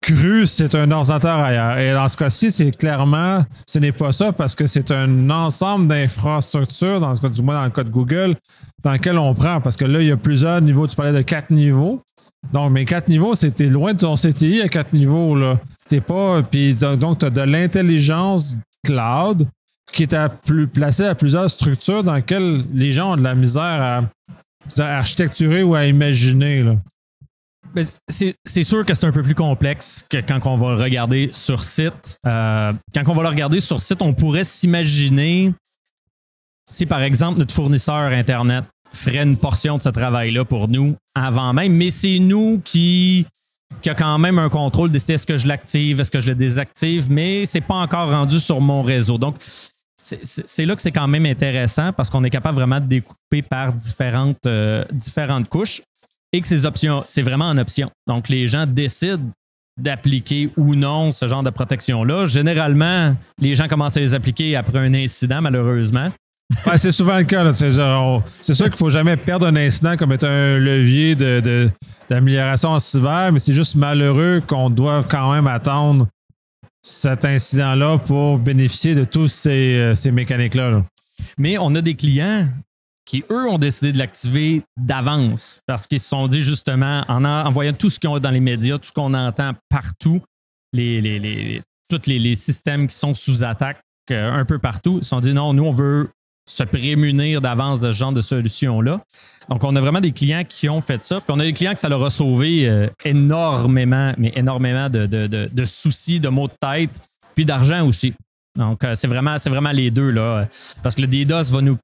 crue, 0.01 0.45
c'est 0.45 0.75
un 0.75 0.91
ordinateur 0.91 1.39
ailleurs. 1.39 1.77
Et 1.79 1.93
dans 1.93 2.07
ce 2.07 2.17
cas-ci, 2.17 2.51
c'est 2.51 2.71
clairement, 2.71 3.43
ce 3.67 3.79
n'est 3.79 3.91
pas 3.91 4.11
ça 4.11 4.31
parce 4.31 4.55
que 4.55 4.67
c'est 4.67 4.91
un 4.91 5.29
ensemble 5.29 5.87
d'infrastructures, 5.87 6.99
dans 6.99 7.11
le 7.11 7.17
cas 7.17 7.29
du 7.29 7.41
moins 7.41 7.55
dans 7.55 7.65
le 7.65 7.71
cas 7.71 7.83
de 7.83 7.89
Google, 7.89 8.35
dans 8.83 8.93
lequel 8.93 9.17
on 9.17 9.33
prend. 9.33 9.59
Parce 9.59 9.75
que 9.75 9.85
là, 9.85 10.01
il 10.01 10.07
y 10.07 10.11
a 10.11 10.17
plusieurs 10.17 10.61
niveaux. 10.61 10.87
Tu 10.87 10.95
parlais 10.95 11.13
de 11.13 11.21
quatre 11.21 11.51
niveaux. 11.51 12.01
Donc, 12.53 12.71
mes 12.71 12.85
quatre 12.85 13.09
niveaux, 13.09 13.35
c'était 13.35 13.67
loin 13.67 13.93
de 13.93 13.99
ton 13.99 14.15
CTI 14.15 14.61
à 14.61 14.69
quatre 14.69 14.93
niveaux. 14.93 15.35
Là. 15.35 15.59
T'es 15.89 16.01
pas. 16.01 16.43
Puis 16.43 16.75
donc, 16.75 17.19
tu 17.19 17.25
as 17.25 17.29
de 17.29 17.41
l'intelligence 17.41 18.55
cloud 18.85 19.47
qui 19.91 20.03
est 20.03 20.13
à 20.13 20.29
plus, 20.29 20.67
placée 20.67 21.05
à 21.05 21.15
plusieurs 21.15 21.49
structures 21.49 22.03
dans 22.03 22.15
lesquelles 22.15 22.65
les 22.73 22.91
gens 22.91 23.13
ont 23.13 23.17
de 23.17 23.23
la 23.23 23.35
misère 23.35 23.81
à 23.81 24.01
à 24.77 24.97
architecturer 24.97 25.63
ou 25.63 25.75
à 25.75 25.85
imaginer. 25.85 26.63
Là? 26.63 26.75
C'est 28.07 28.63
sûr 28.63 28.85
que 28.85 28.93
c'est 28.93 29.05
un 29.05 29.11
peu 29.11 29.23
plus 29.23 29.35
complexe 29.35 30.05
que 30.09 30.17
quand 30.17 30.39
on 30.45 30.57
va 30.57 30.75
le 30.75 30.81
regarder 30.81 31.29
sur 31.33 31.63
site. 31.63 32.17
Euh, 32.25 32.73
quand 32.93 33.03
on 33.07 33.13
va 33.13 33.23
le 33.23 33.29
regarder 33.29 33.59
sur 33.59 33.81
site, 33.81 34.01
on 34.01 34.13
pourrait 34.13 34.43
s'imaginer 34.43 35.53
si, 36.69 36.85
par 36.85 37.01
exemple, 37.01 37.39
notre 37.39 37.53
fournisseur 37.53 38.11
Internet 38.11 38.65
ferait 38.93 39.23
une 39.23 39.37
portion 39.37 39.77
de 39.77 39.83
ce 39.83 39.89
travail-là 39.89 40.43
pour 40.43 40.67
nous 40.67 40.95
avant 41.15 41.53
même, 41.53 41.73
mais 41.73 41.89
c'est 41.89 42.19
nous 42.19 42.61
qui, 42.63 43.25
qui 43.81 43.89
a 43.89 43.95
quand 43.95 44.17
même 44.17 44.39
un 44.39 44.49
contrôle 44.49 44.91
décider 44.91 45.13
est-ce 45.13 45.25
que 45.25 45.37
je 45.37 45.47
l'active, 45.47 45.99
est-ce 46.01 46.11
que 46.11 46.19
je 46.19 46.29
le 46.29 46.35
désactive, 46.35 47.07
mais 47.09 47.45
c'est 47.45 47.61
pas 47.61 47.75
encore 47.75 48.09
rendu 48.09 48.39
sur 48.39 48.59
mon 48.59 48.81
réseau. 48.81 49.17
Donc, 49.17 49.35
c'est 49.97 50.65
là 50.65 50.75
que 50.75 50.81
c'est 50.81 50.91
quand 50.91 51.07
même 51.07 51.25
intéressant 51.25 51.91
parce 51.91 52.09
qu'on 52.09 52.23
est 52.23 52.29
capable 52.29 52.57
vraiment 52.57 52.79
de 52.79 52.85
découper 52.85 53.41
par 53.41 53.73
différentes, 53.73 54.45
euh, 54.45 54.85
différentes 54.91 55.49
couches 55.49 55.81
et 56.31 56.41
que 56.41 56.47
ces 56.47 56.65
options, 56.65 57.03
c'est 57.05 57.23
vraiment 57.23 57.49
en 57.49 57.57
option. 57.57 57.89
Donc, 58.05 58.29
les 58.29 58.47
gens 58.47 58.65
décident 58.67 59.31
d'appliquer 59.77 60.51
ou 60.57 60.75
non 60.75 61.11
ce 61.11 61.27
genre 61.27 61.43
de 61.43 61.49
protection-là. 61.49 62.25
Généralement, 62.25 63.15
les 63.39 63.55
gens 63.55 63.67
commencent 63.67 63.97
à 63.97 63.99
les 63.99 64.13
appliquer 64.13 64.55
après 64.55 64.79
un 64.79 64.93
incident, 64.93 65.41
malheureusement. 65.41 66.11
c'est 66.75 66.91
souvent 66.91 67.17
le 67.17 67.23
cas. 67.23 67.53
C'est 67.53 67.73
sûr 68.53 68.65
qu'il 68.65 68.71
ne 68.71 68.77
faut 68.77 68.89
jamais 68.89 69.17
perdre 69.17 69.47
un 69.47 69.55
incident 69.55 69.97
comme 69.97 70.13
étant 70.13 70.27
un 70.27 70.57
levier 70.57 71.15
d'amélioration 72.09 72.69
de, 72.71 72.75
en 72.75 72.79
cyber, 72.79 73.31
mais 73.31 73.39
c'est 73.39 73.53
juste 73.53 73.75
malheureux 73.75 74.41
qu'on 74.45 74.69
doit 74.69 75.03
quand 75.07 75.31
même 75.33 75.47
attendre 75.47 76.07
cet 76.87 77.25
incident-là 77.25 77.97
pour 77.97 78.39
bénéficier 78.39 78.95
de 78.95 79.03
tous 79.03 79.27
ces, 79.27 79.75
euh, 79.77 80.11
mécaniques-là. 80.11 80.83
Mais 81.37 81.57
on 81.57 81.75
a 81.75 81.81
des 81.81 81.95
clients 81.95 82.47
qui, 83.05 83.23
eux, 83.29 83.47
ont 83.47 83.57
décidé 83.57 83.91
de 83.91 83.97
l'activer 83.97 84.63
d'avance 84.77 85.61
parce 85.65 85.87
qu'ils 85.87 85.99
se 85.99 86.09
sont 86.09 86.27
dit 86.27 86.41
justement, 86.41 87.03
en, 87.07 87.51
voyant 87.51 87.73
tout 87.73 87.89
ce 87.89 87.99
qu'ils 87.99 88.09
ont 88.09 88.19
dans 88.19 88.31
les 88.31 88.39
médias, 88.39 88.77
tout 88.77 88.87
ce 88.87 88.93
qu'on 88.93 89.13
entend 89.13 89.53
partout, 89.69 90.21
les, 90.73 91.01
les, 91.01 91.61
tous 91.89 92.01
les, 92.07 92.35
systèmes 92.35 92.87
qui 92.87 92.95
sont 92.95 93.13
sous 93.13 93.43
attaque 93.43 93.79
euh, 94.11 94.31
un 94.31 94.45
peu 94.45 94.59
partout, 94.59 94.97
ils 94.99 95.03
se 95.03 95.09
sont 95.09 95.19
dit 95.19 95.33
non, 95.33 95.53
nous, 95.53 95.63
on 95.63 95.71
veut 95.71 96.09
se 96.47 96.63
prémunir 96.63 97.41
d'avance 97.41 97.81
de 97.81 97.91
ce 97.91 97.97
genre 97.97 98.13
de 98.13 98.21
solution-là. 98.21 99.01
Donc, 99.49 99.63
on 99.63 99.75
a 99.75 99.81
vraiment 99.81 100.01
des 100.01 100.11
clients 100.11 100.43
qui 100.47 100.67
ont 100.69 100.81
fait 100.81 101.03
ça. 101.03 101.21
Puis 101.21 101.29
on 101.29 101.39
a 101.39 101.43
des 101.43 101.53
clients 101.53 101.73
que 101.73 101.79
ça 101.79 101.89
leur 101.89 102.03
a 102.03 102.09
sauvé 102.09 102.67
euh, 102.67 102.87
énormément, 103.05 104.13
mais 104.17 104.33
énormément 104.35 104.89
de, 104.89 105.65
soucis, 105.65 106.19
de 106.19 106.29
maux 106.29 106.47
de 106.47 106.53
tête, 106.59 106.99
puis 107.35 107.45
d'argent 107.45 107.85
aussi. 107.85 108.13
Donc, 108.57 108.83
euh, 108.83 108.95
c'est 108.95 109.07
vraiment, 109.07 109.35
vraiment 109.37 109.71
les 109.71 109.91
deux, 109.91 110.09
là. 110.09 110.47
Parce 110.81 110.95
que 110.95 111.01
le 111.01 111.07
DDoS 111.07 111.51
va 111.51 111.61
nous. 111.61 111.77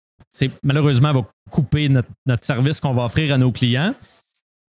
Malheureusement, 0.63 1.13
va 1.13 1.22
couper 1.51 1.89
notre, 1.89 2.10
service 2.41 2.79
qu'on 2.79 2.93
va 2.93 3.03
offrir 3.03 3.34
à 3.34 3.38
nos 3.38 3.51
clients. 3.51 3.93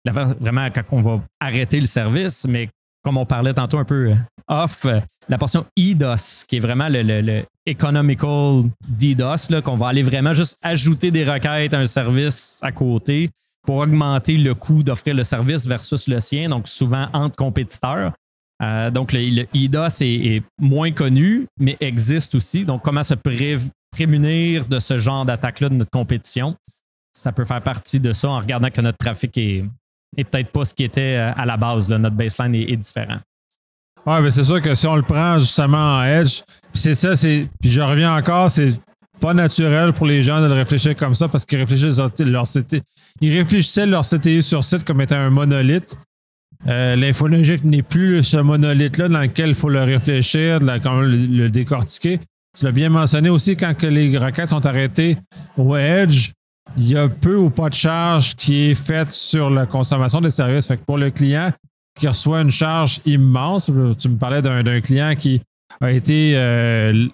Vraiment, 0.05 0.69
quand 0.69 0.83
on 0.91 1.01
va 1.01 1.23
arrêter 1.39 1.79
le 1.79 1.85
service, 1.85 2.45
mais 2.47 2.69
comme 3.05 3.17
on 3.17 3.25
parlait 3.25 3.53
tantôt 3.53 3.77
un 3.77 3.85
peu 3.85 4.09
euh, 4.09 4.15
off, 4.47 4.87
la 5.29 5.37
portion 5.37 5.63
EDOS, 5.77 6.45
qui 6.47 6.57
est 6.57 6.59
vraiment 6.59 6.87
le, 6.89 7.43
economical 7.67 8.63
DDoS, 8.87 9.61
qu'on 9.63 9.77
va 9.77 9.89
aller 9.89 10.01
vraiment 10.01 10.33
juste 10.33 10.57
ajouter 10.63 11.11
des 11.11 11.23
requêtes 11.23 11.75
à 11.75 11.79
un 11.79 11.85
service 11.85 12.59
à 12.63 12.71
côté 12.71 13.29
pour 13.61 13.77
augmenter 13.77 14.37
le 14.37 14.55
coût 14.55 14.81
d'offrir 14.81 15.13
le 15.13 15.23
service 15.23 15.67
versus 15.67 16.07
le 16.07 16.19
sien, 16.19 16.49
donc 16.49 16.67
souvent 16.67 17.07
entre 17.13 17.35
compétiteurs. 17.35 18.11
Euh, 18.63 18.89
donc, 18.89 19.13
le, 19.13 19.45
IDOS 19.53 20.01
est, 20.01 20.43
moins 20.59 20.91
connu, 20.91 21.45
mais 21.59 21.77
existe 21.79 22.33
aussi. 22.33 22.65
Donc, 22.65 22.81
comment 22.81 23.03
se 23.03 23.13
prémunir 23.91 24.65
de 24.65 24.79
ce 24.79 24.97
genre 24.97 25.25
d'attaque-là 25.25 25.69
de 25.69 25.75
notre 25.75 25.91
compétition? 25.91 26.55
Ça 27.11 27.31
peut 27.31 27.45
faire 27.45 27.61
partie 27.61 27.99
de 27.99 28.13
ça 28.13 28.29
en 28.29 28.39
regardant 28.39 28.69
que 28.69 28.81
notre 28.81 28.97
trafic 28.97 29.37
est, 29.37 29.63
peut-être 30.23 30.51
pas 30.51 30.65
ce 30.65 30.73
qui 30.73 30.83
était 30.83 31.17
euh, 31.17 31.31
à 31.35 31.45
la 31.45 31.57
base. 31.57 31.89
Notre 31.89 32.15
baseline 32.15 32.55
est, 32.55 32.75
différent. 32.75 33.19
Oui, 34.05 34.15
mais 34.21 34.31
c'est 34.31 34.43
sûr 34.43 34.61
que 34.61 34.75
si 34.75 34.87
on 34.87 34.95
le 34.95 35.01
prend 35.01 35.39
justement 35.39 35.97
en 35.97 36.03
edge, 36.03 36.41
c'est 36.73 36.95
ça, 36.95 37.15
c'est. 37.15 37.47
Puis 37.59 37.71
je 37.71 37.81
reviens 37.81 38.15
encore, 38.15 38.49
c'est 38.51 38.79
pas 39.19 39.33
naturel 39.33 39.93
pour 39.93 40.05
les 40.05 40.21
gens 40.21 40.41
de 40.41 40.47
le 40.47 40.53
réfléchir 40.53 40.95
comme 40.95 41.15
ça 41.15 41.27
parce 41.27 41.45
qu'ils 41.45 41.59
réfléchissent 41.59 41.99
leur 42.19 42.45
Ils 43.21 43.37
réfléchissaient 43.37 43.85
leur 43.85 44.03
CTI 44.03 44.43
sur 44.43 44.63
site 44.63 44.83
comme 44.83 45.01
étant 45.01 45.15
un 45.15 45.29
monolithe. 45.29 45.97
Euh, 46.67 46.95
L'infologique 46.95 47.63
n'est 47.63 47.83
plus 47.83 48.23
ce 48.23 48.37
monolithe-là 48.37 49.07
dans 49.07 49.21
lequel 49.21 49.49
il 49.49 49.55
faut 49.55 49.69
le 49.69 49.83
réfléchir, 49.83 50.59
comment 50.81 51.01
le, 51.01 51.49
décortiquer. 51.49 52.19
Tu 52.57 52.65
l'as 52.65 52.71
bien 52.71 52.89
mentionné 52.89 53.29
aussi, 53.29 53.55
quand 53.55 53.75
que 53.75 53.87
les 53.87 54.17
requêtes 54.17 54.49
sont 54.49 54.65
arrêtées 54.65 55.17
au 55.57 55.75
Edge, 55.75 56.31
il 56.77 56.91
y 56.91 56.97
a 56.97 57.07
peu 57.07 57.37
ou 57.37 57.49
pas 57.49 57.69
de 57.69 57.73
charge 57.73 58.35
qui 58.35 58.69
est 58.69 58.75
faite 58.75 59.11
sur 59.13 59.49
la 59.49 59.65
consommation 59.65 60.21
des 60.21 60.29
services. 60.29 60.67
Fait 60.67 60.77
que 60.77 60.83
pour 60.83 60.97
le 60.97 61.09
client 61.09 61.51
qui 61.97 62.07
reçoit 62.07 62.41
une 62.41 62.51
charge 62.51 62.99
immense, 63.05 63.71
tu 63.97 64.09
me 64.09 64.17
parlais 64.17 64.41
d'un 64.41 64.81
client 64.81 65.13
qui 65.17 65.41
a 65.81 65.91
été 65.91 66.33
euh, 66.35 67.07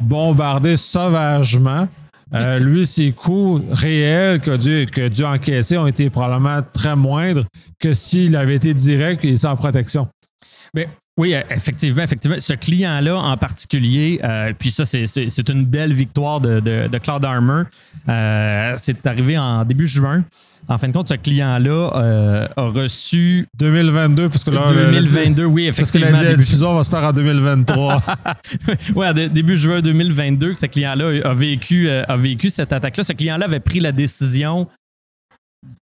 bombardé 0.00 0.76
sauvagement. 0.76 1.88
Euh, 2.32 2.60
lui, 2.60 2.86
ses 2.86 3.10
coûts 3.10 3.60
réels 3.72 4.40
que 4.40 4.56
dû, 4.56 4.86
que 4.86 5.08
dû 5.08 5.24
encaisser 5.24 5.76
ont 5.76 5.88
été 5.88 6.10
probablement 6.10 6.60
très 6.72 6.94
moindres 6.94 7.44
que 7.80 7.92
s'il 7.92 8.36
avait 8.36 8.54
été 8.54 8.72
direct 8.72 9.24
et 9.24 9.36
sans 9.36 9.56
protection. 9.56 10.06
Mais 10.72 10.88
oui, 11.18 11.34
effectivement, 11.50 12.02
effectivement. 12.02 12.36
Ce 12.40 12.54
client-là 12.54 13.16
en 13.18 13.36
particulier, 13.36 14.20
euh, 14.24 14.52
puis 14.58 14.70
ça, 14.70 14.84
c'est 14.84 15.48
une 15.50 15.66
belle 15.66 15.92
victoire 15.92 16.40
de, 16.40 16.60
de, 16.60 16.98
Cloud 16.98 17.24
Armor. 17.24 17.64
Euh, 18.08 18.74
c'est 18.78 19.06
arrivé 19.06 19.36
en 19.36 19.64
début 19.64 19.86
juin. 19.86 20.24
En 20.68 20.78
fin 20.78 20.88
de 20.88 20.92
compte, 20.92 21.08
ce 21.08 21.14
client-là 21.14 21.90
euh, 21.94 22.48
a 22.56 22.62
reçu. 22.62 23.46
2022, 23.58 24.28
parce 24.28 24.44
que 24.44 24.50
là. 24.50 24.72
2022, 24.72 25.44
oui, 25.44 25.66
effectivement. 25.66 26.06
Parce 26.10 26.20
que 26.20 26.26
la, 26.26 26.34
diffusion 26.36 26.74
va 26.74 26.84
se 26.84 26.90
faire 26.90 27.04
en 27.04 27.12
2023. 27.12 28.02
oui, 28.94 29.06
début 29.30 29.58
juin 29.58 29.80
2022, 29.80 30.54
ce 30.54 30.66
client-là 30.66 31.28
a 31.28 31.34
vécu, 31.34 31.90
a 31.90 32.16
vécu 32.16 32.48
cette 32.50 32.72
attaque-là. 32.72 33.04
Ce 33.04 33.12
client-là 33.12 33.44
avait 33.44 33.60
pris 33.60 33.80
la 33.80 33.92
décision 33.92 34.68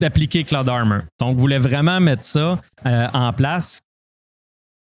d'appliquer 0.02 0.44
Cloud 0.44 0.70
Armor. 0.70 1.02
Donc, 1.20 1.38
voulait 1.38 1.60
vraiment 1.60 2.00
mettre 2.00 2.24
ça 2.24 2.60
en 2.86 3.34
place 3.34 3.80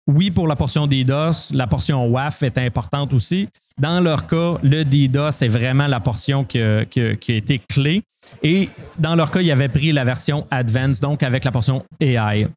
oui, 0.09 0.31
pour 0.31 0.47
la 0.47 0.55
portion 0.55 0.87
DDoS, 0.87 1.51
la 1.53 1.67
portion 1.67 2.07
WAF 2.07 2.41
est 2.41 2.57
importante 2.57 3.13
aussi. 3.13 3.47
Dans 3.77 3.99
leur 4.01 4.25
cas, 4.25 4.55
le 4.63 4.83
DDoS 4.83 5.43
est 5.43 5.47
vraiment 5.47 5.85
la 5.85 5.99
portion 5.99 6.43
qui 6.43 6.59
a, 6.59 6.81
été 6.81 7.59
clé. 7.59 8.01
Et 8.41 8.69
dans 8.97 9.15
leur 9.15 9.29
cas, 9.29 9.41
ils 9.41 9.51
avaient 9.51 9.69
pris 9.69 9.91
la 9.91 10.03
version 10.03 10.47
Advanced, 10.49 10.99
donc 10.99 11.21
avec 11.21 11.43
la 11.43 11.51
portion 11.51 11.85
AI. 11.99 12.47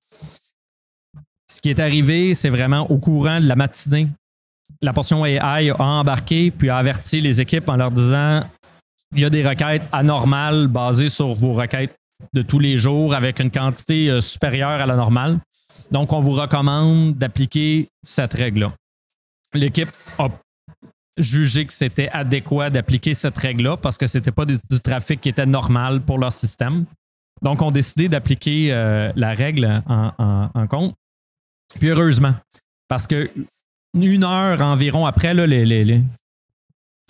Ce 1.47 1.61
qui 1.61 1.69
est 1.69 1.79
arrivé, 1.79 2.33
c'est 2.33 2.49
vraiment 2.49 2.91
au 2.91 2.97
courant 2.97 3.39
de 3.39 3.47
la 3.47 3.57
matinée. 3.57 4.09
La 4.81 4.95
portion 4.95 5.27
AI 5.27 5.71
a 5.71 5.85
embarqué 5.85 6.51
puis 6.51 6.71
a 6.71 6.79
averti 6.79 7.21
les 7.21 7.43
équipes 7.43 7.69
en 7.69 7.77
leur 7.77 7.91
disant 7.91 8.45
il 9.15 9.21
y 9.21 9.25
a 9.27 9.31
des 9.31 9.47
requêtes 9.47 9.87
anormales 9.93 10.69
basées 10.69 11.11
sur 11.11 11.35
vos 11.35 11.53
requêtes 11.53 11.95
de 12.33 12.41
tous 12.41 12.59
les 12.59 12.79
jours 12.79 13.15
avec 13.15 13.41
une 13.41 13.51
quantité 13.51 14.09
euh, 14.09 14.23
supérieure 14.23 14.81
à 14.81 14.87
la 14.87 14.97
normale. 14.97 15.39
Donc, 15.91 16.13
on 16.13 16.21
vous 16.21 16.33
recommande 16.33 17.15
d'appliquer 17.15 17.89
cette 18.03 18.35
règle-là. 18.35 18.73
L'équipe 19.55 19.91
a 20.19 20.29
jugé 21.19 21.67
que 21.67 21.73
c'était 21.73 22.09
adéquat 22.09 22.71
d'appliquer 22.71 23.15
cette 23.15 23.37
règle-là 23.37 23.77
parce 23.77 23.99
que 23.99 24.07
ce 24.07 24.19
n'était 24.19 24.33
pas 24.33 24.47
du 24.47 24.59
trafic 24.83 25.21
qui 25.21 25.29
était 25.29 25.47
normal 25.47 26.01
pour 26.01 26.19
leur 26.19 26.33
système. 26.33 26.87
Donc, 27.43 27.61
on 27.61 27.69
a 27.69 27.73
décidé 27.73 28.09
d'appliquer 28.09 28.73
euh, 28.73 29.13
la 29.17 29.35
règle 29.35 29.83
en, 29.87 30.67
compte. 30.69 30.95
Puis 31.79 31.89
heureusement, 31.89 32.35
parce 32.89 33.07
que 33.07 33.31
une 33.95 34.25
heure 34.25 34.61
environ 34.61 35.07
après, 35.07 35.35
là, 35.35 35.47
les, 35.47 36.03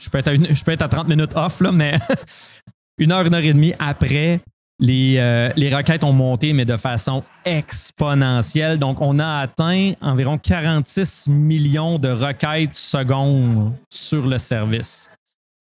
je, 0.01 0.11
peux 0.11 0.19
être 0.19 0.83
à 0.83 0.85
à 0.85 0.89
30 0.89 1.09
minutes 1.09 1.33
off, 1.37 1.61
mais 1.73 1.99
une 2.99 3.13
heure, 3.13 3.27
une 3.27 3.35
heure 3.35 3.45
et 3.45 3.53
demie 3.53 3.75
après, 3.79 4.41
euh, 4.81 5.51
les, 5.57 5.75
requêtes 5.75 6.05
ont 6.05 6.13
monté, 6.13 6.53
mais 6.53 6.65
de 6.65 6.77
façon 6.77 7.23
exponentielle. 7.45 8.79
Donc, 8.79 9.01
on 9.01 9.19
a 9.19 9.41
atteint 9.41 9.93
environ 10.01 10.39
46 10.39 11.29
millions 11.29 11.99
de 11.99 12.09
requêtes 12.09 12.75
secondes 12.75 13.73
sur 13.91 14.27
le 14.27 14.39
service. 14.39 15.09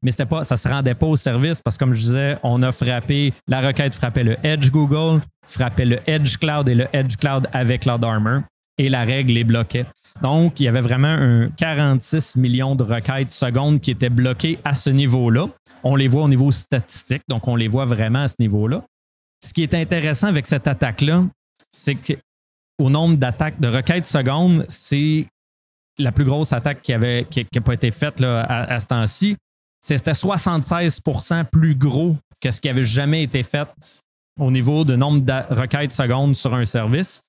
Mais 0.03 0.11
pas, 0.25 0.43
ça 0.43 0.55
ne 0.55 0.59
se 0.59 0.67
rendait 0.67 0.95
pas 0.95 1.05
au 1.05 1.15
service 1.15 1.61
parce 1.61 1.77
que, 1.77 1.83
comme 1.83 1.93
je 1.93 2.01
disais, 2.01 2.37
on 2.41 2.63
a 2.63 2.71
frappé, 2.71 3.33
la 3.47 3.61
requête 3.61 3.93
frappait 3.93 4.23
le 4.23 4.35
Edge 4.43 4.71
Google, 4.71 5.21
frappait 5.45 5.85
le 5.85 5.99
Edge 6.07 6.37
Cloud 6.37 6.67
et 6.69 6.75
le 6.75 6.87
Edge 6.91 7.17
Cloud 7.17 7.47
avec 7.53 7.81
Cloud 7.81 8.03
Armor 8.03 8.41
et 8.79 8.89
la 8.89 9.03
règle 9.03 9.33
les 9.33 9.43
bloquait. 9.43 9.85
Donc, 10.23 10.59
il 10.59 10.63
y 10.63 10.67
avait 10.67 10.81
vraiment 10.81 11.07
un 11.07 11.49
46 11.49 12.35
millions 12.35 12.75
de 12.75 12.83
requêtes 12.83 13.31
secondes 13.31 13.79
qui 13.79 13.91
étaient 13.91 14.09
bloquées 14.09 14.57
à 14.63 14.73
ce 14.73 14.89
niveau-là. 14.89 15.47
On 15.83 15.95
les 15.95 16.07
voit 16.07 16.23
au 16.23 16.27
niveau 16.27 16.51
statistique, 16.51 17.21
donc 17.27 17.47
on 17.47 17.55
les 17.55 17.67
voit 17.67 17.85
vraiment 17.85 18.23
à 18.23 18.27
ce 18.27 18.35
niveau-là. 18.39 18.83
Ce 19.43 19.53
qui 19.53 19.63
est 19.63 19.73
intéressant 19.73 20.27
avec 20.27 20.47
cette 20.47 20.67
attaque-là, 20.67 21.25
c'est 21.71 21.95
qu'au 21.95 22.89
nombre 22.89 23.17
d'attaques 23.17 23.59
de 23.59 23.67
requêtes 23.67 24.07
secondes, 24.07 24.65
c'est 24.69 25.25
la 25.97 26.11
plus 26.11 26.25
grosse 26.25 26.53
attaque 26.53 26.81
qui 26.81 26.95
n'a 26.95 27.23
qui, 27.23 27.43
pas 27.43 27.73
été 27.73 27.91
faite 27.91 28.21
à, 28.21 28.79
ce 28.79 28.85
temps-ci. 28.85 29.35
C'était 29.79 30.11
76% 30.11 31.45
plus 31.45 31.75
gros 31.75 32.15
que 32.39 32.51
ce 32.51 32.61
qui 32.61 32.69
avait 32.69 32.83
jamais 32.83 33.23
été 33.23 33.43
fait 33.43 33.67
au 34.39 34.51
niveau 34.51 34.83
de 34.85 34.95
nombre 34.95 35.21
de 35.21 35.53
requêtes 35.53 35.93
secondes 35.93 36.35
sur 36.35 36.53
un 36.53 36.65
service. 36.65 37.23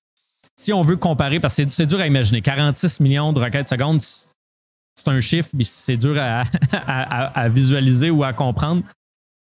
Si 0.57 0.73
on 0.73 0.83
veut 0.83 0.97
comparer, 0.97 1.41
parce 1.41 1.57
que 1.57 1.69
c'est 1.71 1.87
dur 1.87 2.01
à 2.01 2.07
imaginer, 2.07 2.43
46 2.43 3.01
millions 3.01 3.33
de 3.33 3.41
requêtes 3.41 3.69
secondes, 3.69 4.01
c'est 4.01 5.09
un 5.09 5.21
chiffre, 5.21 5.49
mais 5.55 5.65
c'est 5.65 5.97
dur 5.97 6.17
à, 6.73 7.49
visualiser 7.49 8.11
ou 8.11 8.23
à 8.25 8.33
comprendre. 8.33 8.83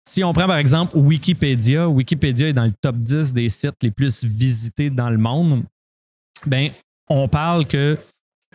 Si 0.07 0.23
on 0.23 0.33
prend 0.33 0.47
par 0.47 0.57
exemple 0.57 0.97
Wikipédia, 0.97 1.87
Wikipédia 1.87 2.49
est 2.49 2.53
dans 2.53 2.65
le 2.65 2.73
top 2.81 2.97
10 2.97 3.33
des 3.33 3.49
sites 3.49 3.75
les 3.83 3.91
plus 3.91 4.23
visités 4.23 4.89
dans 4.89 5.09
le 5.09 5.17
monde. 5.17 5.63
Ben, 6.45 6.71
on 7.07 7.27
parle 7.27 7.67
que 7.67 7.97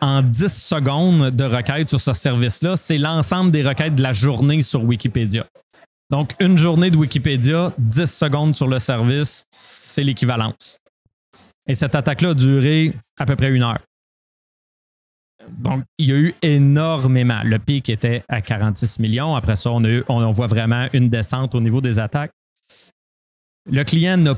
en 0.00 0.22
10 0.22 0.48
secondes 0.52 1.30
de 1.30 1.44
requête 1.44 1.88
sur 1.88 2.00
ce 2.00 2.12
service-là, 2.12 2.76
c'est 2.76 2.98
l'ensemble 2.98 3.50
des 3.50 3.62
requêtes 3.62 3.94
de 3.94 4.02
la 4.02 4.12
journée 4.12 4.60
sur 4.62 4.84
Wikipédia. 4.84 5.46
Donc, 6.10 6.34
une 6.38 6.58
journée 6.58 6.90
de 6.90 6.96
Wikipédia, 6.96 7.72
10 7.78 8.06
secondes 8.06 8.54
sur 8.54 8.68
le 8.68 8.78
service, 8.78 9.44
c'est 9.50 10.04
l'équivalence. 10.04 10.78
Et 11.66 11.74
cette 11.74 11.94
attaque-là 11.94 12.30
a 12.30 12.34
duré 12.34 12.92
à 13.18 13.26
peu 13.26 13.34
près 13.36 13.50
une 13.50 13.62
heure. 13.62 13.80
Donc, 15.50 15.84
il 15.98 16.08
y 16.08 16.12
a 16.12 16.16
eu 16.16 16.34
énormément. 16.42 17.40
Le 17.44 17.58
pic 17.58 17.88
était 17.88 18.24
à 18.28 18.40
46 18.40 18.98
millions. 18.98 19.34
Après 19.34 19.56
ça, 19.56 19.70
on, 19.70 20.30
voit 20.32 20.46
vraiment 20.46 20.88
une 20.92 21.08
descente 21.08 21.54
au 21.54 21.60
niveau 21.60 21.80
des 21.80 21.98
attaques. 21.98 22.32
Le 23.70 23.82
client 23.84 24.16
n'a 24.16 24.36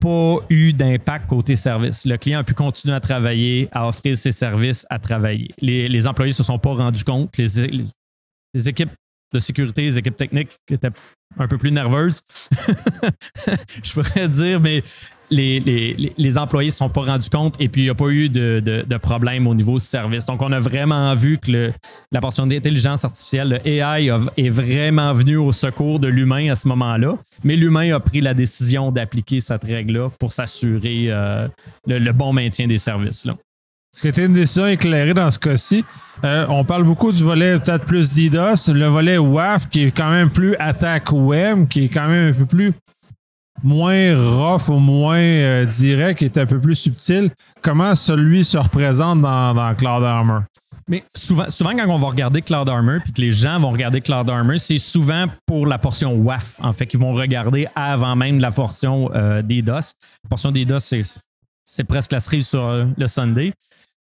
pas 0.00 0.36
eu 0.48 0.72
d'impact 0.72 1.28
côté 1.28 1.56
service. 1.56 2.04
Le 2.06 2.16
client 2.16 2.40
a 2.40 2.44
pu 2.44 2.54
continuer 2.54 2.94
à 2.94 3.00
travailler, 3.00 3.68
à 3.72 3.88
offrir 3.88 4.16
ses 4.16 4.32
services, 4.32 4.86
à 4.90 4.98
travailler. 4.98 5.48
Les, 5.58 6.06
employés 6.06 6.30
ne 6.30 6.36
se 6.36 6.42
sont 6.42 6.58
pas 6.58 6.74
rendus 6.74 7.04
compte. 7.04 7.36
Les, 7.36 8.68
équipes 8.68 8.90
de 9.36 9.40
sécurité, 9.40 9.82
les 9.82 9.98
équipes 9.98 10.16
techniques 10.16 10.58
étaient 10.70 10.90
un 11.38 11.48
peu 11.48 11.58
plus 11.58 11.70
nerveuses, 11.70 12.20
je 13.84 13.92
pourrais 13.92 14.28
dire, 14.28 14.60
mais 14.60 14.82
les, 15.30 16.38
employés 16.38 16.68
ne 16.68 16.72
se 16.72 16.78
sont 16.78 16.88
pas 16.88 17.02
rendus 17.02 17.28
compte 17.28 17.56
et 17.60 17.68
puis 17.68 17.82
il 17.82 17.84
n'y 17.84 17.90
a 17.90 17.94
pas 17.94 18.08
eu 18.08 18.28
de, 18.28 18.60
de, 18.60 18.96
problème 18.96 19.46
au 19.46 19.54
niveau 19.54 19.78
service. 19.78 20.24
Donc, 20.26 20.42
on 20.42 20.52
a 20.52 20.60
vraiment 20.60 21.14
vu 21.14 21.38
que 21.38 21.72
la 22.12 22.20
portion 22.20 22.46
d'intelligence 22.46 23.04
artificielle, 23.04 23.60
le 23.64 23.68
AI, 23.68 24.10
est 24.36 24.48
vraiment 24.48 25.12
venu 25.12 25.36
au 25.36 25.52
secours 25.52 26.00
de 26.00 26.08
l'humain 26.08 26.50
à 26.50 26.54
ce 26.54 26.68
moment-là. 26.68 27.18
Mais 27.44 27.56
l'humain 27.56 27.94
a 27.94 28.00
pris 28.00 28.20
la 28.20 28.34
décision 28.34 28.90
d'appliquer 28.92 29.40
cette 29.40 29.64
règle-là 29.64 30.10
pour 30.18 30.32
s'assurer 30.32 31.06
euh, 31.08 31.48
le, 31.86 32.12
bon 32.12 32.32
maintien 32.32 32.66
des 32.66 32.78
services. 32.78 33.24
Là. 33.24 33.36
Est-ce 33.96 34.02
que 34.02 34.08
tu 34.08 34.26
une 34.26 34.34
décision 34.34 34.66
éclairée 34.66 35.14
dans 35.14 35.30
ce 35.30 35.38
cas-ci? 35.38 35.82
Euh, 36.22 36.44
on 36.50 36.64
parle 36.64 36.84
beaucoup 36.84 37.12
du 37.12 37.24
volet 37.24 37.58
peut-être 37.58 37.86
plus 37.86 38.12
DDoS, 38.12 38.70
le 38.70 38.88
volet 38.88 39.16
WAF 39.16 39.70
qui 39.70 39.84
est 39.84 39.90
quand 39.90 40.10
même 40.10 40.28
plus 40.28 40.54
attaque 40.56 41.12
web, 41.12 41.66
qui 41.66 41.84
est 41.84 41.88
quand 41.88 42.06
même 42.06 42.28
un 42.28 42.32
peu 42.34 42.44
plus 42.44 42.74
moins 43.62 44.14
rough 44.14 44.68
ou 44.68 44.80
moins 44.80 45.16
euh, 45.16 45.64
direct, 45.64 46.18
qui 46.18 46.26
est 46.26 46.36
un 46.36 46.44
peu 46.44 46.60
plus 46.60 46.74
subtil. 46.74 47.30
Comment 47.62 47.94
celui 47.94 48.44
se 48.44 48.58
représente 48.58 49.22
dans, 49.22 49.74
Cloud 49.74 50.04
Armor? 50.04 50.42
Mais 50.86 51.02
souvent, 51.16 51.48
souvent, 51.48 51.74
quand 51.74 51.88
on 51.88 51.98
va 51.98 52.08
regarder 52.08 52.42
Cloud 52.42 52.68
Armor, 52.68 53.00
puis 53.02 53.14
que 53.14 53.22
les 53.22 53.32
gens 53.32 53.58
vont 53.58 53.70
regarder 53.70 54.02
Cloud 54.02 54.28
Armor, 54.28 54.56
c'est 54.58 54.76
souvent 54.76 55.24
pour 55.46 55.66
la 55.66 55.78
portion 55.78 56.12
WAF, 56.16 56.60
en 56.62 56.74
fait, 56.74 56.84
qu'ils 56.84 57.00
vont 57.00 57.14
regarder 57.14 57.66
avant 57.74 58.14
même 58.14 58.40
la 58.40 58.50
portion 58.50 59.10
euh, 59.14 59.40
des 59.40 59.62
DOS. 59.62 59.94
La 60.22 60.28
portion 60.28 60.52
des 60.52 60.66
DOS, 60.66 60.92
c'est 61.64 61.84
presque 61.84 62.12
la 62.12 62.20
cerise 62.20 62.46
sur 62.46 62.86
le 62.94 63.06
Sunday. 63.06 63.54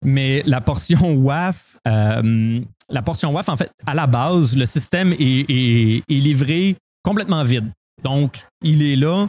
Mais 0.03 0.43
la 0.45 0.61
portion 0.61 1.13
WAF, 1.13 1.77
euh, 1.87 2.59
la 2.89 3.01
portion 3.01 3.31
WAF, 3.31 3.49
en 3.49 3.57
fait, 3.57 3.71
à 3.85 3.93
la 3.93 4.07
base, 4.07 4.55
le 4.57 4.65
système 4.65 5.13
est, 5.13 6.03
livré 6.09 6.75
complètement 7.03 7.43
vide. 7.43 7.69
Donc, 8.03 8.41
il 8.61 8.81
est 8.83 8.95
là. 8.95 9.27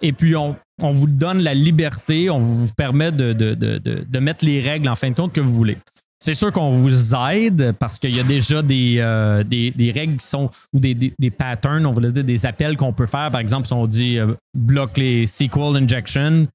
Et 0.00 0.12
puis, 0.12 0.36
on, 0.36 0.56
vous 0.80 1.06
donne 1.06 1.40
la 1.40 1.54
liberté, 1.54 2.30
on 2.30 2.38
vous 2.38 2.68
permet 2.76 3.10
de, 3.12 3.32
de, 3.32 4.18
mettre 4.18 4.44
les 4.44 4.60
règles 4.60 4.88
en 4.88 4.94
fin 4.94 5.10
de 5.10 5.14
compte 5.14 5.32
que 5.32 5.40
vous 5.40 5.52
voulez. 5.52 5.78
C'est 6.20 6.34
sûr 6.34 6.52
qu'on 6.52 6.72
vous 6.72 7.14
aide 7.14 7.74
parce 7.78 7.98
qu'il 7.98 8.14
y 8.14 8.18
a 8.18 8.24
déjà 8.24 8.60
des, 8.60 8.96
euh, 8.98 9.44
des, 9.44 9.92
règles 9.94 10.16
qui 10.16 10.26
sont 10.26 10.50
ou 10.72 10.80
des, 10.80 10.94
des, 10.94 11.30
patterns, 11.30 11.86
on 11.86 11.92
va 11.92 12.10
dire 12.10 12.24
des 12.24 12.46
appels 12.46 12.76
qu'on 12.76 12.92
peut 12.92 13.06
faire. 13.06 13.30
Par 13.30 13.40
exemple, 13.40 13.68
si 13.68 13.72
on 13.72 13.86
dit 13.86 14.18
euh, 14.18 14.34
bloque 14.52 14.98
les 14.98 15.26
SQL 15.26 15.76
injection, 15.76 16.48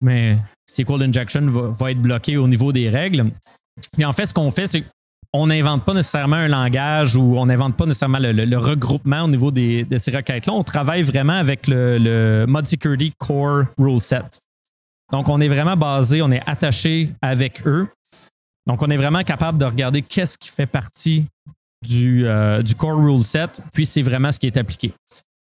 mais 0.00 0.38
SQL 0.70 1.02
injection 1.02 1.46
va, 1.46 1.90
être 1.90 2.00
bloqué 2.00 2.36
au 2.36 2.48
niveau 2.48 2.72
des 2.72 2.88
règles. 2.88 3.30
Puis 3.92 4.04
en 4.04 4.12
fait, 4.12 4.26
ce 4.26 4.34
qu'on 4.34 4.50
fait, 4.50 4.66
c'est 4.66 4.84
qu'on 5.32 5.46
n'invente 5.46 5.84
pas 5.84 5.94
nécessairement 5.94 6.36
un 6.36 6.48
langage 6.48 7.16
ou 7.16 7.36
on 7.36 7.46
n'invente 7.46 7.76
pas 7.76 7.86
nécessairement 7.86 8.18
le, 8.20 8.56
regroupement 8.56 9.22
au 9.22 9.28
niveau 9.28 9.50
des, 9.50 9.84
de 9.84 9.98
ces 9.98 10.10
requêtes-là. 10.10 10.52
On 10.52 10.62
travaille 10.62 11.02
vraiment 11.02 11.32
avec 11.32 11.66
le, 11.66 11.98
le 11.98 12.46
Mod 12.46 12.66
Security 12.66 13.12
Core 13.18 13.64
Rule 13.78 14.00
Set. 14.00 14.40
Donc, 15.12 15.28
on 15.28 15.40
est 15.40 15.48
vraiment 15.48 15.76
basé, 15.76 16.22
on 16.22 16.30
est 16.30 16.42
attaché 16.46 17.12
avec 17.20 17.66
eux. 17.66 17.88
Donc, 18.66 18.82
on 18.82 18.90
est 18.90 18.96
vraiment 18.96 19.22
capable 19.22 19.58
de 19.58 19.64
regarder 19.64 20.02
qu'est-ce 20.02 20.38
qui 20.38 20.48
fait 20.48 20.66
partie 20.66 21.26
du, 21.84 22.26
euh, 22.26 22.62
du 22.62 22.74
core 22.74 22.98
rule 22.98 23.22
set, 23.22 23.60
puis 23.72 23.86
c'est 23.86 24.02
vraiment 24.02 24.32
ce 24.32 24.38
qui 24.38 24.46
est 24.46 24.56
appliqué. 24.56 24.92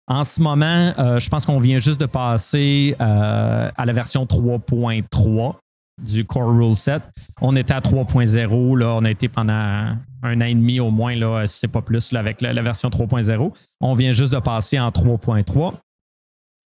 En 0.07 0.23
ce 0.23 0.41
moment, 0.41 0.93
euh, 0.99 1.19
je 1.19 1.29
pense 1.29 1.45
qu'on 1.45 1.59
vient 1.59 1.79
juste 1.79 1.99
de 1.99 2.05
passer 2.05 2.95
euh, 2.99 3.71
à 3.75 3.85
la 3.85 3.93
version 3.93 4.25
3.3 4.25 5.55
du 6.01 6.25
Core 6.25 6.53
Rule 6.53 6.75
Set. 6.75 7.03
On 7.39 7.55
était 7.55 7.73
à 7.73 7.79
3.0, 7.79 8.77
là, 8.77 8.95
on 8.95 9.05
a 9.05 9.11
été 9.11 9.29
pendant 9.29 9.53
un 9.53 10.41
an 10.41 10.45
et 10.45 10.53
demi 10.53 10.79
au 10.79 10.89
moins, 10.89 11.15
là, 11.15 11.45
si 11.47 11.59
c'est 11.59 11.67
pas 11.67 11.81
plus, 11.81 12.13
avec 12.13 12.41
la, 12.41 12.61
version 12.61 12.89
3.0. 12.89 13.53
On 13.79 13.93
vient 13.93 14.11
juste 14.11 14.33
de 14.33 14.39
passer 14.39 14.79
en 14.79 14.89
3.3. 14.89 15.73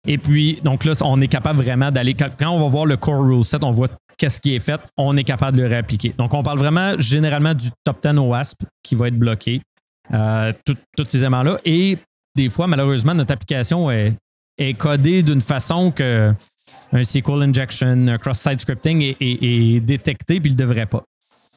Et 0.07 0.17
puis, 0.17 0.59
donc 0.63 0.83
là, 0.83 0.93
on 1.03 1.19
est 1.21 1.27
capable 1.27 1.61
vraiment 1.61 1.89
d'aller. 1.89 2.13
Quand 2.13 2.49
on 2.49 2.59
va 2.59 2.67
voir 2.67 2.85
le 2.85 2.97
Core 2.97 3.23
Rule 3.23 3.43
Set, 3.43 3.63
on 3.63 3.71
voit 3.71 3.87
qu'est-ce 4.17 4.41
qui 4.41 4.53
est 4.53 4.59
fait, 4.59 4.81
on 4.97 5.17
est 5.17 5.23
capable 5.23 5.57
de 5.57 5.63
le 5.63 5.69
réappliquer. 5.69 6.13
Donc, 6.17 6.33
on 6.33 6.43
parle 6.43 6.59
vraiment 6.59 6.99
généralement 6.99 7.53
du 7.53 7.69
top 7.83 8.01
10 8.03 8.19
OWASP 8.19 8.65
qui 8.83 8.95
va 8.95 9.07
être 9.07 9.17
bloqué, 9.17 9.61
euh, 10.13 10.51
tous 10.65 10.77
ces 11.07 11.19
éléments-là. 11.19 11.59
Et 11.65 11.97
des 12.35 12.49
fois, 12.49 12.67
malheureusement, 12.67 13.13
notre 13.13 13.33
application 13.33 13.91
est, 13.91 14.15
codée 14.77 15.23
d'une 15.23 15.41
façon 15.41 15.91
que 15.91 16.33
un 16.91 17.03
SQL 17.03 17.41
injection, 17.41 18.07
un 18.07 18.17
cross-site 18.17 18.61
scripting 18.61 19.15
est, 19.19 19.79
détecté 19.79 20.39
puis 20.39 20.51
il 20.51 20.53
ne 20.53 20.57
devrait 20.57 20.85
pas. 20.85 21.03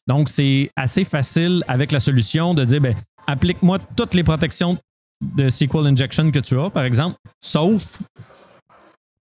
Donc, 0.06 0.28
c'est 0.28 0.70
assez 0.76 1.04
facile 1.04 1.62
avec 1.68 1.92
la 1.92 2.00
solution 2.00 2.54
de 2.54 2.64
dire, 2.64 2.80
ben, 2.80 2.94
applique-moi 3.26 3.78
toutes 3.96 4.14
les 4.14 4.22
protections 4.24 4.78
de 5.20 5.48
SQL 5.48 5.86
injection 5.86 6.30
que 6.30 6.38
tu 6.38 6.58
as, 6.58 6.70
par 6.70 6.84
exemple, 6.84 7.16
sauf 7.40 8.00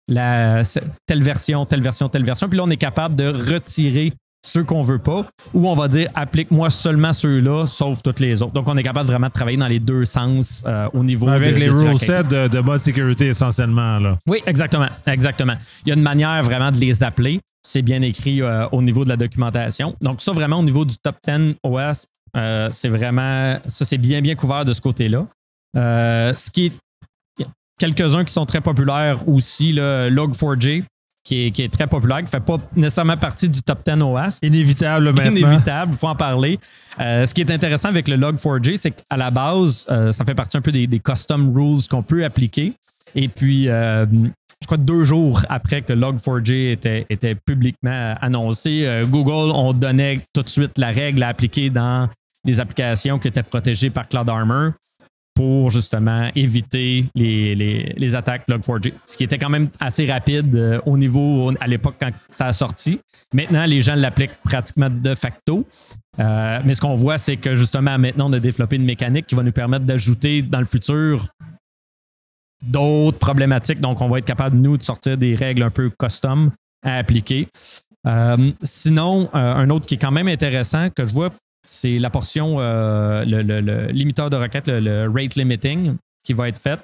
la, 0.07 0.63
telle 1.07 1.23
version, 1.23 1.67
telle 1.67 1.83
version, 1.83 2.09
telle 2.09 2.25
version. 2.25 2.49
Puis 2.49 2.57
là, 2.57 2.65
on 2.65 2.71
est 2.71 2.77
capable 2.77 3.17
de 3.17 3.27
retirer 3.27 4.13
ceux 4.49 4.65
qu'on 4.65 4.83
veut 4.83 4.99
pas, 4.99 5.27
ou 5.55 5.69
on 5.69 5.75
va 5.75 5.89
dire 5.89 6.09
applique-moi 6.15 6.71
seulement 6.71 7.13
ceux-là, 7.13 7.67
sauf 7.67 8.03
toutes 8.03 8.21
les 8.21 8.43
autres. 8.43 8.53
Donc, 8.53 8.67
on 8.67 8.77
est 8.77 8.83
capable 8.83 9.09
vraiment 9.09 9.29
de 9.29 9.33
travailler 9.33 9.57
dans 9.59 9.69
les 9.69 9.79
deux 9.79 10.05
sens 10.05 10.65
euh, 10.67 10.89
au 10.95 11.05
niveau 11.05 11.29
Avec 11.29 11.59
les 11.59 11.69
rule 11.69 11.99
sets 11.99 12.25
de, 12.25 12.49
de 12.49 12.61
mode 12.61 12.81
sécurité 12.81 13.29
essentiellement. 13.29 13.99
Là. 13.99 14.19
Oui, 14.27 14.43
exactement. 14.47 14.89
Exactement. 15.07 15.55
Il 15.85 15.91
y 15.91 15.93
a 15.93 15.95
une 15.97 16.03
manière 16.03 16.43
vraiment 16.43 16.73
de 16.73 16.79
les 16.79 17.05
appeler. 17.05 17.41
C'est 17.67 17.83
bien 17.83 18.01
écrit 18.03 18.41
euh, 18.41 18.67
au 18.73 18.81
niveau 18.81 19.05
de 19.05 19.11
la 19.11 19.17
documentation. 19.17 19.95
Donc, 20.01 20.23
ça, 20.23 20.33
vraiment, 20.33 20.59
au 20.59 20.63
niveau 20.63 20.85
du 20.85 20.97
top 20.97 21.17
10 21.27 21.57
OS, 21.63 22.05
euh, 22.37 22.69
c'est 22.73 22.89
vraiment. 22.89 23.59
Ça, 23.67 23.85
c'est 23.85 23.99
bien, 23.99 24.21
bien 24.23 24.35
couvert 24.35 24.65
de 24.65 24.73
ce 24.73 24.81
côté-là. 24.81 25.27
ce 25.75 26.51
qui 26.51 26.67
est 26.67 26.73
quelques-uns 27.79 28.25
qui 28.25 28.33
sont 28.33 28.47
très 28.47 28.61
populaires 28.61 29.29
aussi, 29.29 29.73
le 29.73 30.09
Log4j, 30.11 30.85
qui 31.29 31.63
est, 31.63 31.73
très 31.73 31.87
populaire, 31.87 32.19
qui 32.19 32.25
ne 32.25 32.29
fait 32.31 32.41
pas 32.41 32.59
nécessairement 32.75 33.17
partie 33.17 33.49
du 33.49 33.63
top 33.63 33.81
10 33.85 34.03
OAS. 34.03 34.39
Inévitable 34.43 35.13
maintenant. 35.13 35.31
Inévitable, 35.31 35.93
il 35.93 35.99
faut 35.99 36.09
en 36.09 36.15
parler. 36.15 36.59
Euh, 36.99 37.27
ce 37.27 37.35
qui 37.35 37.43
est 37.43 37.51
intéressant 37.51 37.91
avec 37.91 38.09
le 38.09 38.17
Log4j, 38.17 38.77
c'est 38.77 38.91
qu'à 38.93 39.17
la 39.17 39.31
base, 39.31 39.87
euh, 39.91 40.11
ça 40.11 40.25
fait 40.25 40.35
partie 40.35 40.57
un 40.57 40.63
peu 40.63 40.73
des, 40.73 40.89
custom 40.99 41.55
rules 41.55 41.87
qu'on 41.91 42.03
peut 42.03 42.25
appliquer. 42.25 42.73
Et 43.15 43.29
puis, 43.29 43.69
euh, 43.69 44.07
je 44.61 44.67
crois 44.67 44.79
deux 44.79 45.05
jours 45.05 45.43
après 45.51 45.83
que 45.83 45.93
Log4j 45.93 46.73
était, 46.73 47.07
était 47.11 47.35
publiquement 47.35 48.15
annoncé, 48.21 48.89
Google, 49.05 49.53
on 49.55 49.73
donnait 49.73 50.23
tout 50.33 50.43
de 50.43 50.49
suite 50.49 50.79
la 50.79 50.89
règle 50.89 51.23
à 51.23 51.29
appliquer 51.29 51.69
dans 51.69 52.09
les 52.45 52.59
applications 52.59 53.19
qui 53.19 53.29
étaient 53.29 53.43
protégées 53.43 53.91
par 53.91 54.09
Cloud 54.09 54.29
Armor 54.29 54.73
pour 55.39 55.71
justement 55.71 56.33
éviter 56.35 57.07
les, 57.15 57.55
les, 57.55 58.15
attaques 58.17 58.49
Log4j. 58.49 58.93
Ce 59.07 59.17
qui 59.17 59.23
était 59.23 59.39
quand 59.39 59.49
même 59.49 59.69
assez 59.79 60.05
rapide 60.05 60.53
euh, 60.57 60.81
au 60.85 60.99
niveau, 60.99 61.53
à 61.61 61.69
l'époque 61.69 61.95
quand 62.01 62.11
ça 62.29 62.47
a 62.47 62.53
sorti. 62.53 62.99
Maintenant, 63.33 63.65
les 63.65 63.81
gens 63.81 63.95
l'appliquent 63.95 64.35
pratiquement 64.43 64.91
de 64.91 65.15
facto. 65.15 65.65
Euh, 66.19 66.59
mais 66.65 66.75
ce 66.75 66.81
qu'on 66.81 66.97
voit, 66.97 67.19
c'est 67.19 67.37
que 67.37 67.55
justement, 67.55 67.97
maintenant, 68.01 68.29
on 68.29 68.33
a 68.33 68.41
développé 68.41 68.75
une 68.75 68.85
mécanique 68.85 69.29
qui 69.29 69.37
va 69.37 69.45
nous 69.45 69.53
permettre 69.53 69.85
d'ajouter 69.85 70.43
dans 70.43 70.59
le 70.59 70.65
futur 70.65 71.29
d'autres 72.61 73.19
problématiques. 73.19 73.79
Donc, 73.79 74.01
on 74.01 74.09
va 74.09 74.19
être 74.19 74.25
capable, 74.25 74.57
nous, 74.57 74.77
de 74.77 74.83
sortir 74.83 75.17
des 75.17 75.37
règles 75.37 75.63
un 75.63 75.71
peu 75.71 75.89
custom 75.97 76.51
à 76.85 76.97
appliquer. 76.97 77.47
Euh, 78.09 78.51
sinon, 78.65 79.31
un 79.33 79.71
autre 79.71 79.87
qui 79.87 79.95
est 79.95 79.99
quand 79.99 80.11
même 80.11 80.27
intéressant 80.27 80.91
que 80.91 81.05
je 81.05 81.13
vois 81.13 81.31
c'est 81.63 81.99
la 81.99 82.11
portion, 82.11 82.57
euh, 82.59 83.25
le, 83.25 83.93
limiteur 83.93 84.31
de 84.31 84.37
requête, 84.37 84.69
le, 84.69 85.11
rate 85.15 85.35
limiting 85.35 85.97
qui 86.25 86.33
va 86.33 86.49
être 86.49 86.61
fait. 86.61 86.81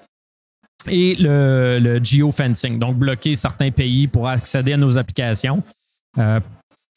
Et 0.88 1.16
le, 1.18 2.00
geofencing, 2.02 2.78
donc 2.78 2.96
bloquer 2.96 3.34
certains 3.34 3.70
pays 3.70 4.06
pour 4.06 4.28
accéder 4.28 4.74
à 4.74 4.76
nos 4.76 4.98
applications. 4.98 5.62
Euh, 6.18 6.40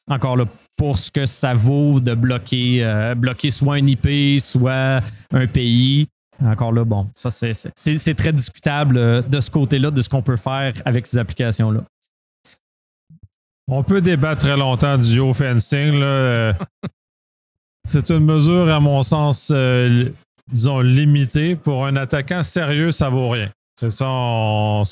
encore 0.10 0.38
là, 0.38 0.46
pour 0.76 0.98
ce 0.98 1.10
que 1.10 1.26
ça 1.26 1.54
vaut 1.54 2.00
de 2.00 2.14
bloquer, 2.14 2.84
euh, 2.84 3.16
bloquer 3.16 3.52
soit 3.52 3.76
un 3.76 3.88
IP, 3.88 4.40
soit 4.42 5.02
un 5.32 5.48
pays. 5.48 6.08
Encore 6.44 6.72
là, 6.72 6.84
bon, 6.84 7.10
ça 7.14 7.32
c'est 7.32 8.14
très 8.16 8.32
discutable 8.32 9.28
de 9.28 9.40
ce 9.40 9.50
côté-là, 9.50 9.90
de 9.90 10.02
ce 10.04 10.10
qu'on 10.10 10.22
peut 10.22 10.38
faire 10.38 10.74
avec 10.86 11.08
ces 11.08 11.18
applications-là. 11.18 11.84
On 13.70 13.84
peut 13.84 14.02
débattre 14.02 14.42
très 14.42 14.56
longtemps 14.56 14.98
du 14.98 15.12
geofencing. 15.12 16.00
Là. 16.00 16.54
C'est 17.88 18.10
une 18.12 18.26
mesure, 18.26 18.70
à 18.70 18.80
mon 18.80 19.02
sens, 19.02 19.52
euh, 19.54 20.10
disons, 20.52 20.82
limitée. 20.82 21.56
Pour 21.56 21.86
un 21.86 21.96
attaquant 21.96 22.44
sérieux, 22.44 22.92
ça 22.92 23.10
vaut 23.10 23.30
rien. 23.30 23.50
C'est 23.80 23.92
ça, 23.92 24.06
on, 24.08 24.84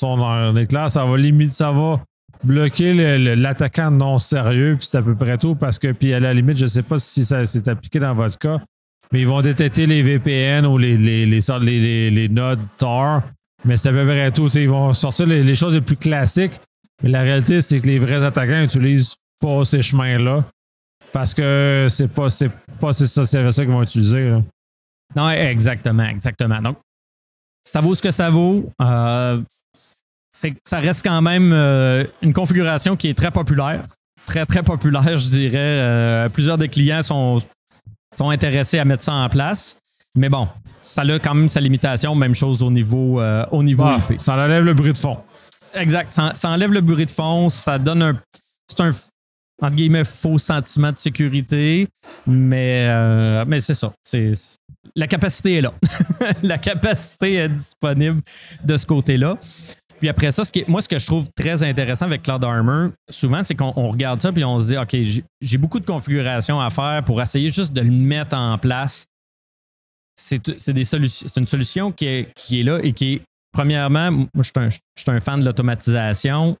clair, 0.68 0.90
ça 0.90 1.04
va 1.04 1.18
limiter, 1.18 1.52
ça 1.52 1.72
va 1.72 2.00
bloquer 2.44 3.18
l'attaquant 3.36 3.90
non 3.90 4.18
sérieux, 4.18 4.76
puis 4.78 4.86
c'est 4.86 4.98
à 4.98 5.02
peu 5.02 5.14
près 5.14 5.38
tout, 5.38 5.54
parce 5.56 5.78
que, 5.78 5.90
puis 5.92 6.14
à 6.14 6.20
la 6.20 6.32
limite, 6.32 6.56
je 6.56 6.64
ne 6.64 6.68
sais 6.68 6.82
pas 6.82 6.98
si 6.98 7.24
ça 7.24 7.44
s'est 7.46 7.68
appliqué 7.68 7.98
dans 7.98 8.14
votre 8.14 8.38
cas, 8.38 8.60
mais 9.12 9.20
ils 9.20 9.26
vont 9.26 9.42
détecter 9.42 9.86
les 9.86 10.02
VPN 10.02 10.66
ou 10.66 10.78
les, 10.78 10.96
les, 10.96 11.26
les, 11.26 12.10
les, 12.10 12.28
nodes 12.28 12.60
TAR, 12.78 13.22
mais 13.64 13.76
c'est 13.76 13.88
à 13.88 13.92
peu 13.92 14.06
près 14.06 14.30
tout. 14.30 14.48
Ils 14.56 14.68
vont 14.68 14.94
sortir 14.94 15.26
les, 15.26 15.56
choses 15.56 15.74
les 15.74 15.80
plus 15.80 15.96
classiques, 15.96 16.60
mais 17.02 17.10
la 17.10 17.22
réalité, 17.22 17.60
c'est 17.62 17.80
que 17.80 17.86
les 17.86 17.98
vrais 17.98 18.24
attaquants 18.24 18.60
n'utilisent 18.60 19.16
pas 19.40 19.64
ces 19.64 19.82
chemins-là. 19.82 20.44
Parce 21.12 21.34
que 21.34 21.86
c'est 21.90 22.08
pas, 22.08 22.30
c'est 22.30 22.50
pas 22.80 22.92
c'est 22.92 23.06
ça, 23.06 23.24
c'est 23.26 23.52
ça 23.52 23.62
qu'ils 23.64 23.72
vont 23.72 23.82
utiliser. 23.82 24.36
Non, 25.14 25.30
exactement, 25.30 26.04
exactement. 26.04 26.60
Donc, 26.60 26.78
ça 27.64 27.80
vaut 27.80 27.94
ce 27.94 28.02
que 28.02 28.10
ça 28.10 28.30
vaut. 28.30 28.70
Euh, 28.80 29.40
ça 30.30 30.78
reste 30.78 31.02
quand 31.02 31.20
même 31.22 31.52
euh, 31.52 32.04
une 32.22 32.32
configuration 32.32 32.96
qui 32.96 33.08
est 33.08 33.14
très 33.14 33.30
populaire. 33.30 33.82
Très, 34.26 34.44
très 34.44 34.62
populaire, 34.62 35.16
je 35.16 35.28
dirais. 35.28 35.58
Euh, 35.58 36.28
plusieurs 36.28 36.58
des 36.58 36.68
clients 36.68 37.02
sont, 37.02 37.38
sont 38.16 38.30
intéressés 38.30 38.78
à 38.78 38.84
mettre 38.84 39.02
ça 39.02 39.14
en 39.14 39.28
place. 39.28 39.76
Mais 40.14 40.28
bon, 40.28 40.48
ça 40.80 41.02
a 41.02 41.18
quand 41.18 41.34
même 41.34 41.48
sa 41.48 41.60
limitation. 41.60 42.14
Même 42.14 42.34
chose 42.34 42.62
au 42.62 42.70
niveau, 42.70 43.20
au 43.50 43.62
niveau 43.62 43.84
ah, 43.84 44.00
Ça 44.18 44.34
enlève 44.34 44.64
le 44.64 44.74
bruit 44.74 44.92
de 44.92 44.98
fond. 44.98 45.18
Exact. 45.74 46.12
Ça, 46.12 46.32
ça, 46.34 46.50
enlève 46.50 46.72
le 46.72 46.80
bruit 46.80 47.06
de 47.06 47.10
fond. 47.10 47.48
Ça 47.50 47.78
donne 47.78 48.02
un. 48.02 48.20
C'est 48.68 48.80
un 48.80 48.90
entre 49.62 49.76
guillemets, 49.76 50.04
faux 50.04 50.38
sentiment 50.38 50.92
de 50.92 50.98
sécurité. 50.98 51.88
Mais, 52.26 52.86
euh, 52.90 53.44
mais 53.46 53.60
c'est 53.60 53.74
ça. 53.74 53.92
la 54.94 55.06
capacité 55.06 55.56
est 55.56 55.60
là. 55.62 55.72
la 56.42 56.58
capacité 56.58 57.34
est 57.34 57.48
disponible 57.48 58.20
de 58.64 58.76
ce 58.76 58.86
côté-là. 58.86 59.38
Puis 59.98 60.08
après 60.10 60.30
ça, 60.30 60.44
ce 60.44 60.52
qui 60.52 60.62
moi, 60.68 60.82
ce 60.82 60.88
que 60.88 60.98
je 60.98 61.06
trouve 61.06 61.28
très 61.34 61.62
intéressant 61.62 62.04
avec 62.04 62.22
Cloud 62.22 62.44
Armor, 62.44 62.90
souvent, 63.08 63.42
c'est 63.42 63.54
qu'on 63.54 63.72
on 63.76 63.90
regarde 63.90 64.20
ça 64.20 64.30
puis 64.30 64.44
on 64.44 64.58
se 64.58 64.66
dit, 64.66 64.76
OK, 64.76 64.94
j'ai- 65.40 65.58
beaucoup 65.58 65.80
de 65.80 65.86
configurations 65.86 66.60
à 66.60 66.68
faire 66.68 67.02
pour 67.04 67.20
essayer 67.22 67.48
juste 67.50 67.72
de 67.72 67.80
le 67.80 67.90
mettre 67.90 68.36
en 68.36 68.58
place. 68.58 69.06
C'est 70.18 70.58
c'est 70.58 70.72
des 70.72 70.84
c'est 70.84 71.36
une 71.36 71.46
solution 71.46 71.92
qui 71.92 72.06
est, 72.06 72.34
qui 72.34 72.60
est 72.60 72.62
là 72.62 72.78
et 72.82 72.92
qui 72.92 73.14
est, 73.14 73.22
premièrement, 73.52 74.10
moi, 74.10 74.26
je 74.36 74.42
suis 74.42 74.52
je 74.96 75.02
suis 75.02 75.10
un 75.10 75.20
fan 75.20 75.40
de 75.40 75.44
l'automatisation. 75.46 76.56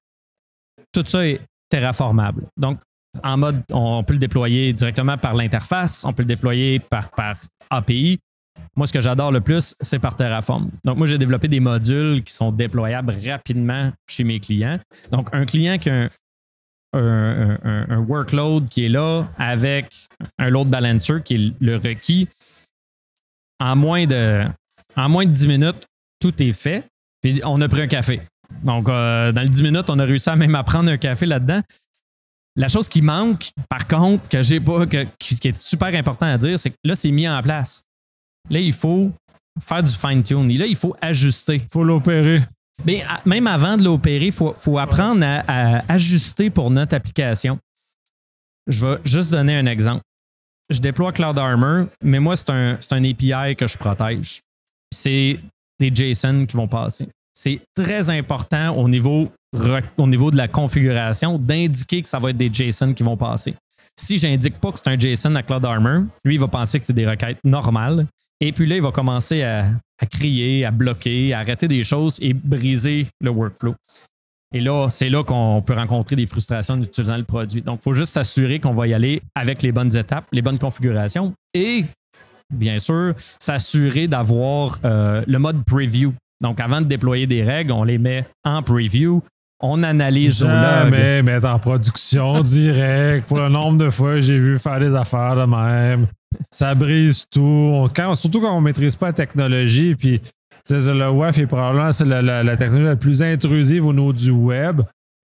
Tout 0.92 1.04
ça 1.06 1.26
est 1.26 1.40
terraformable. 1.68 2.44
Donc, 2.56 2.80
en 3.22 3.36
mode, 3.38 3.62
on 3.72 4.02
peut 4.04 4.12
le 4.12 4.18
déployer 4.18 4.72
directement 4.72 5.16
par 5.16 5.34
l'interface, 5.34 6.04
on 6.04 6.12
peut 6.12 6.22
le 6.22 6.28
déployer 6.28 6.78
par, 6.78 7.10
par 7.10 7.36
API. 7.70 8.18
Moi, 8.74 8.86
ce 8.86 8.92
que 8.92 9.00
j'adore 9.00 9.32
le 9.32 9.40
plus, 9.40 9.74
c'est 9.80 9.98
par 9.98 10.16
Terraform. 10.16 10.70
Donc, 10.84 10.98
moi, 10.98 11.06
j'ai 11.06 11.18
développé 11.18 11.48
des 11.48 11.60
modules 11.60 12.22
qui 12.22 12.32
sont 12.32 12.52
déployables 12.52 13.14
rapidement 13.26 13.90
chez 14.06 14.24
mes 14.24 14.38
clients. 14.38 14.78
Donc, 15.10 15.28
un 15.32 15.46
client 15.46 15.78
qui 15.78 15.90
a 15.90 16.08
un, 16.92 17.98
workload 18.06 18.68
qui 18.68 18.86
est 18.86 18.88
là 18.88 19.28
avec 19.38 19.94
un 20.38 20.50
load 20.50 20.68
balancer 20.68 21.22
qui 21.24 21.34
est 21.34 21.52
le 21.60 21.76
requis, 21.76 22.28
en 23.60 23.76
moins 23.76 24.06
de, 24.06 24.44
en 24.94 25.08
moins 25.08 25.24
de 25.24 25.30
10 25.30 25.48
minutes, 25.48 25.86
tout 26.20 26.42
est 26.42 26.52
fait. 26.52 26.84
Puis, 27.22 27.40
on 27.44 27.60
a 27.60 27.68
pris 27.68 27.82
un 27.82 27.86
café. 27.86 28.20
Donc, 28.62 28.88
euh, 28.88 29.32
dans 29.32 29.42
les 29.42 29.48
10 29.48 29.62
minutes, 29.62 29.88
on 29.90 29.98
a 29.98 30.04
réussi 30.04 30.28
à 30.30 30.36
même 30.36 30.54
à 30.54 30.64
prendre 30.64 30.90
un 30.90 30.96
café 30.96 31.26
là-dedans. 31.26 31.60
La 32.56 32.68
chose 32.68 32.88
qui 32.88 33.02
manque, 33.02 33.50
par 33.68 33.86
contre, 33.86 34.28
que 34.28 34.42
j'ai 34.42 34.60
pas, 34.60 34.86
que, 34.86 35.04
qui 35.18 35.38
qui 35.38 35.48
est 35.48 35.58
super 35.58 35.94
important 35.94 36.26
à 36.26 36.38
dire, 36.38 36.58
c'est 36.58 36.70
que 36.70 36.76
là, 36.84 36.94
c'est 36.94 37.10
mis 37.10 37.28
en 37.28 37.42
place. 37.42 37.82
Là, 38.48 38.58
il 38.60 38.72
faut 38.72 39.12
faire 39.60 39.82
du 39.82 39.92
fine-tune. 39.92 40.50
Et 40.50 40.58
là, 40.58 40.66
il 40.66 40.76
faut 40.76 40.96
ajuster. 41.02 41.62
faut 41.70 41.84
l'opérer. 41.84 42.42
Mais 42.84 43.02
à- 43.02 43.20
même 43.26 43.46
avant 43.46 43.76
de 43.76 43.84
l'opérer, 43.84 44.26
il 44.26 44.32
faut, 44.32 44.54
faut 44.56 44.78
apprendre 44.78 45.22
à, 45.24 45.42
à 45.46 45.92
ajuster 45.92 46.48
pour 46.50 46.70
notre 46.70 46.94
application. 46.94 47.58
Je 48.66 48.86
vais 48.86 48.98
juste 49.04 49.30
donner 49.30 49.56
un 49.56 49.66
exemple. 49.66 50.02
Je 50.70 50.80
déploie 50.80 51.12
Cloud 51.12 51.38
Armor, 51.38 51.86
mais 52.02 52.18
moi, 52.20 52.36
c'est 52.36 52.50
un, 52.50 52.78
un 52.90 53.04
API 53.04 53.54
que 53.56 53.66
je 53.66 53.76
protège. 53.78 54.40
C'est 54.92 55.38
des 55.78 55.94
JSON 55.94 56.46
qui 56.46 56.56
vont 56.56 56.66
passer. 56.66 57.08
C'est 57.38 57.60
très 57.74 58.08
important 58.08 58.74
au 58.76 58.88
niveau, 58.88 59.30
au 59.98 60.06
niveau 60.06 60.30
de 60.30 60.36
la 60.36 60.48
configuration 60.48 61.38
d'indiquer 61.38 62.02
que 62.02 62.08
ça 62.08 62.18
va 62.18 62.30
être 62.30 62.38
des 62.38 62.50
JSON 62.52 62.94
qui 62.94 63.02
vont 63.02 63.16
passer. 63.16 63.54
Si 63.94 64.16
j'indique 64.16 64.58
pas 64.58 64.72
que 64.72 64.78
c'est 64.82 64.88
un 64.88 64.98
JSON 64.98 65.34
à 65.34 65.42
Cloud 65.42 65.64
Armor, 65.66 66.04
lui, 66.24 66.34
il 66.34 66.40
va 66.40 66.48
penser 66.48 66.80
que 66.80 66.86
c'est 66.86 66.94
des 66.94 67.06
requêtes 67.06 67.38
normales. 67.44 68.06
Et 68.40 68.52
puis 68.52 68.66
là, 68.66 68.76
il 68.76 68.82
va 68.82 68.90
commencer 68.90 69.42
à, 69.42 69.66
à 69.98 70.06
crier, 70.06 70.64
à 70.64 70.70
bloquer, 70.70 71.34
à 71.34 71.40
arrêter 71.40 71.68
des 71.68 71.84
choses 71.84 72.18
et 72.22 72.32
briser 72.32 73.06
le 73.20 73.30
workflow. 73.30 73.74
Et 74.54 74.60
là, 74.62 74.88
c'est 74.88 75.10
là 75.10 75.22
qu'on 75.22 75.60
peut 75.60 75.74
rencontrer 75.74 76.16
des 76.16 76.26
frustrations 76.26 76.74
en 76.74 76.82
utilisant 76.82 77.18
le 77.18 77.24
produit. 77.24 77.60
Donc, 77.60 77.80
il 77.80 77.82
faut 77.82 77.94
juste 77.94 78.12
s'assurer 78.12 78.60
qu'on 78.60 78.72
va 78.72 78.86
y 78.86 78.94
aller 78.94 79.20
avec 79.34 79.60
les 79.60 79.72
bonnes 79.72 79.94
étapes, 79.94 80.24
les 80.32 80.40
bonnes 80.40 80.58
configurations 80.58 81.34
et, 81.52 81.84
bien 82.54 82.78
sûr, 82.78 83.14
s'assurer 83.38 84.08
d'avoir 84.08 84.78
euh, 84.84 85.22
le 85.26 85.38
mode 85.38 85.62
preview. 85.64 86.14
Donc, 86.40 86.60
avant 86.60 86.80
de 86.80 86.86
déployer 86.86 87.26
des 87.26 87.42
règles, 87.42 87.72
on 87.72 87.84
les 87.84 87.98
met 87.98 88.26
en 88.44 88.62
preview, 88.62 89.22
on 89.60 89.82
analyse. 89.82 90.38
Jamais 90.40 91.22
mettre 91.22 91.48
en 91.48 91.58
production 91.58 92.40
direct. 92.42 93.26
Pour 93.26 93.38
le 93.38 93.48
nombre 93.48 93.78
de 93.78 93.90
fois 93.90 94.14
que 94.14 94.20
j'ai 94.20 94.38
vu 94.38 94.58
faire 94.58 94.78
des 94.80 94.94
affaires 94.94 95.34
de 95.36 95.44
même. 95.50 96.06
Ça 96.50 96.74
brise 96.74 97.24
tout. 97.30 97.88
Quand- 97.94 98.14
surtout 98.14 98.40
quand 98.40 98.52
on 98.54 98.60
ne 98.60 98.64
maîtrise 98.66 98.96
pas 98.96 99.06
la 99.06 99.12
technologie. 99.14 99.94
Puis, 99.94 100.20
le 100.68 101.08
WAF 101.08 101.38
est 101.38 101.46
probablement 101.46 101.92
c'est 101.92 102.04
la, 102.04 102.20
la- 102.20 102.42
la 102.42 102.56
technologie 102.56 102.84
la 102.88 102.96
plus 102.96 103.22
intrusive 103.22 103.86
au 103.86 103.92
niveau 103.92 104.12
du 104.12 104.30
web 104.32 104.82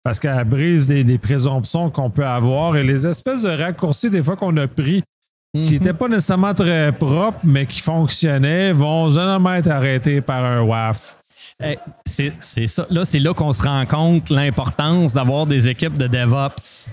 parce 0.04 0.20
qu'elle 0.20 0.44
brise 0.46 0.88
des, 0.88 1.04
des 1.04 1.18
présomptions 1.18 1.90
qu'on 1.90 2.10
peut 2.10 2.26
avoir 2.26 2.76
et 2.78 2.84
les 2.84 3.06
espèces 3.06 3.44
de 3.44 3.50
raccourcis, 3.50 4.10
des 4.10 4.24
fois, 4.24 4.36
qu'on 4.36 4.56
a 4.58 4.68
pris 4.68 5.04
qui 5.54 5.62
Mhm. 5.62 5.70
n'étaient 5.72 5.94
pas 5.94 6.08
nécessairement 6.08 6.54
très 6.54 6.92
propres, 6.92 7.40
mais 7.44 7.66
qui 7.66 7.80
fonctionnaient, 7.80 8.74
vont 8.74 9.10
jamais 9.12 9.60
être 9.60 9.70
arrêtés 9.72 10.22
par 10.22 10.44
un 10.44 10.62
WAF. 10.62 11.18
Eh, 11.64 11.78
C'est 12.06 12.68
ça. 12.68 12.86
Là, 12.90 13.04
c'est 13.06 13.20
là 13.20 13.34
qu'on 13.34 13.52
se 13.52 13.64
rend 13.64 13.86
compte 13.86 14.30
l'importance 14.30 15.14
d'avoir 15.14 15.48
des 15.48 15.70
équipes 15.70 15.98
de 15.98 16.06
DevOps 16.08 16.90